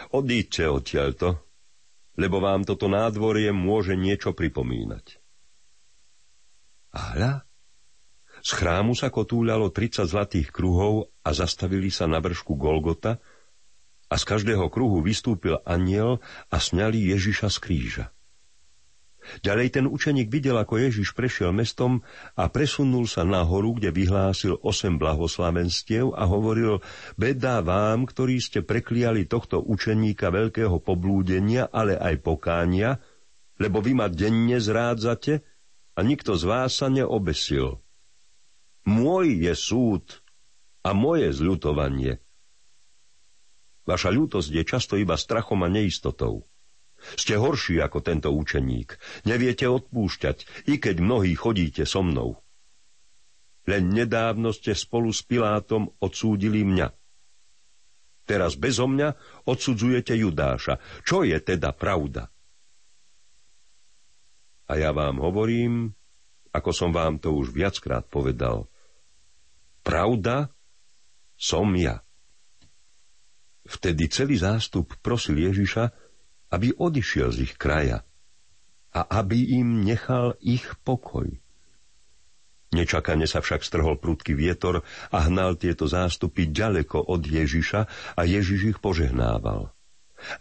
Odíďte 0.10 0.66
odtiaľto, 0.66 1.38
lebo 2.18 2.41
vám 2.41 2.66
toto 2.66 2.89
nádvorie 2.89 3.54
môže 3.54 3.93
niečo 3.93 4.34
pripomínať. 4.34 5.22
A 6.97 7.00
hľa, 7.14 7.34
z 8.41 8.52
chrámu 8.58 8.97
sa 8.97 9.14
kotúľalo 9.14 9.70
30 9.70 10.10
zlatých 10.10 10.50
kruhov 10.50 11.14
a 11.22 11.30
zastavili 11.38 11.93
sa 11.93 12.10
na 12.10 12.18
vršku 12.18 12.58
Golgota 12.58 13.22
a 14.10 14.16
z 14.18 14.24
každého 14.26 14.74
kruhu 14.74 15.06
vystúpil 15.06 15.62
aniel 15.70 16.18
a 16.50 16.58
sňali 16.58 17.14
Ježiša 17.14 17.54
z 17.54 17.58
kríža. 17.62 18.06
Ďalej 19.46 19.68
ten 19.80 19.86
učeník 19.86 20.28
videl, 20.28 20.58
ako 20.58 20.82
Ježiš 20.82 21.14
prešiel 21.14 21.54
mestom 21.54 22.02
a 22.34 22.50
presunul 22.50 23.06
sa 23.06 23.22
nahoru, 23.22 23.78
kde 23.78 23.94
vyhlásil 23.94 24.58
osem 24.66 24.98
blahoslavenstiev 24.98 26.18
a 26.18 26.26
hovoril, 26.26 26.82
beda 27.16 27.62
vám, 27.62 28.10
ktorí 28.10 28.42
ste 28.42 28.66
prekliali 28.66 29.30
tohto 29.30 29.62
učeníka 29.62 30.34
veľkého 30.34 30.82
poblúdenia, 30.82 31.70
ale 31.70 31.96
aj 31.96 32.16
pokánia, 32.26 32.98
lebo 33.62 33.86
vy 33.86 33.94
ma 33.94 34.10
denne 34.10 34.58
zrádzate 34.58 35.46
a 35.94 36.00
nikto 36.02 36.34
z 36.34 36.44
vás 36.50 36.82
sa 36.82 36.90
neobesil. 36.90 37.78
Môj 38.90 39.46
je 39.46 39.54
súd 39.54 40.26
a 40.82 40.98
moje 40.98 41.30
zľutovanie. 41.30 42.18
Vaša 43.86 44.10
ľútosť 44.10 44.50
je 44.50 44.64
často 44.66 44.98
iba 44.98 45.14
strachom 45.14 45.62
a 45.62 45.70
neistotou. 45.70 46.49
Ste 47.16 47.39
horší 47.39 47.80
ako 47.80 48.04
tento 48.04 48.30
učeník. 48.32 48.95
Neviete 49.26 49.68
odpúšťať, 49.68 50.68
i 50.72 50.78
keď 50.78 51.00
mnohí 51.00 51.34
chodíte 51.34 51.88
so 51.88 52.04
mnou. 52.04 52.39
Len 53.70 53.91
nedávno 53.93 54.50
ste 54.50 54.74
spolu 54.74 55.14
s 55.14 55.22
Pilátom 55.22 55.93
odsúdili 56.02 56.66
mňa. 56.66 56.89
Teraz 58.26 58.58
bezo 58.58 58.86
mňa 58.86 59.18
odsudzujete 59.50 60.14
Judáša. 60.14 60.78
Čo 61.02 61.26
je 61.26 61.38
teda 61.41 61.74
pravda? 61.74 62.30
A 64.70 64.78
ja 64.78 64.93
vám 64.93 65.18
hovorím, 65.18 65.97
ako 66.54 66.70
som 66.70 66.93
vám 66.93 67.18
to 67.18 67.34
už 67.34 67.50
viackrát 67.50 68.06
povedal, 68.06 68.70
pravda 69.82 70.54
som 71.34 71.74
ja. 71.74 72.06
Vtedy 73.66 74.10
celý 74.10 74.38
zástup 74.38 74.93
prosil 75.02 75.38
Ježiša, 75.41 75.89
aby 76.50 76.74
odišiel 76.76 77.30
z 77.34 77.50
ich 77.50 77.56
kraja 77.56 78.06
a 78.89 79.02
aby 79.22 79.62
im 79.62 79.86
nechal 79.86 80.34
ich 80.41 80.66
pokoj. 80.82 81.30
Nečakane 82.70 83.26
sa 83.26 83.41
však 83.41 83.66
strhol 83.66 83.97
prudký 83.97 84.38
vietor 84.38 84.86
a 85.10 85.18
hnal 85.26 85.58
tieto 85.58 85.89
zástupy 85.89 86.45
ďaleko 86.50 87.02
od 87.02 87.26
Ježiša 87.26 87.82
a 88.14 88.22
Ježiš 88.26 88.78
ich 88.78 88.80
požehnával. 88.82 89.74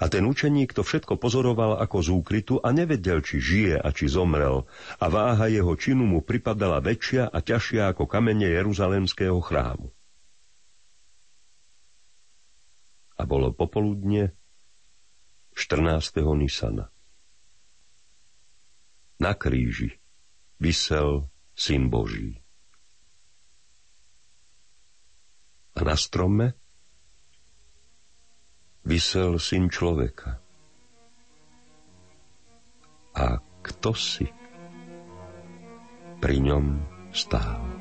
A 0.02 0.10
ten 0.10 0.26
učeník 0.26 0.74
to 0.74 0.82
všetko 0.82 1.16
pozoroval 1.16 1.78
ako 1.78 1.96
z 2.02 2.08
úkrytu 2.10 2.54
a 2.58 2.74
nevedel, 2.74 3.22
či 3.22 3.38
žije 3.38 3.78
a 3.78 3.88
či 3.94 4.10
zomrel, 4.10 4.66
a 4.98 5.06
váha 5.06 5.46
jeho 5.46 5.72
činu 5.78 6.04
mu 6.04 6.20
pripadala 6.20 6.82
väčšia 6.82 7.30
a 7.30 7.38
ťažšia 7.38 7.94
ako 7.94 8.10
kamene 8.10 8.50
Jeruzalemského 8.50 9.38
chrámu. 9.38 9.88
A 13.18 13.22
bolo 13.26 13.54
popoludne 13.54 14.37
14. 15.58 16.22
Nisana. 16.38 16.86
Na 19.18 19.34
kríži 19.34 19.98
vysel 20.62 21.26
Syn 21.58 21.90
Boží. 21.90 22.38
A 25.74 25.82
na 25.82 25.98
strome 25.98 26.54
vysel 28.86 29.42
Syn 29.42 29.66
človeka. 29.66 30.38
A 33.18 33.42
kto 33.66 33.98
si. 33.98 34.30
Pri 36.22 36.38
ňom 36.38 36.86
stál. 37.10 37.78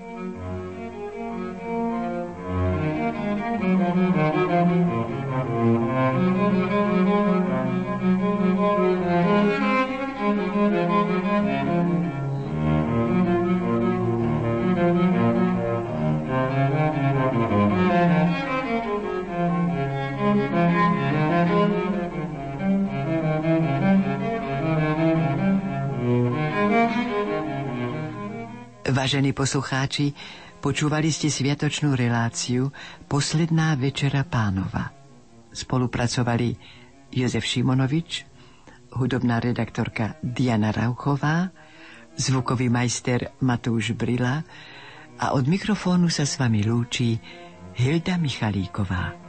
Vážení 28.87 29.31
poslucháči, 29.31 30.11
počúvali 30.63 31.11
ste 31.11 31.31
sviatočnú 31.31 31.95
reláciu 31.95 32.71
Posledná 33.07 33.75
večera 33.79 34.27
pánova. 34.27 34.91
Spolupracovali 35.51 36.55
Jozef 37.11 37.43
Šimonovič, 37.43 38.25
hudobná 38.95 39.39
redaktorka 39.43 40.15
Diana 40.23 40.71
Rauchová, 40.71 41.51
zvukový 42.17 42.71
majster 42.71 43.35
Matúš 43.43 43.93
Brila 43.93 44.41
a 45.21 45.33
od 45.37 45.45
mikrofónu 45.45 46.09
sa 46.09 46.25
s 46.25 46.37
vami 46.41 46.65
lúči 46.65 47.17
Hilda 47.77 48.17
Michalíková. 48.17 49.26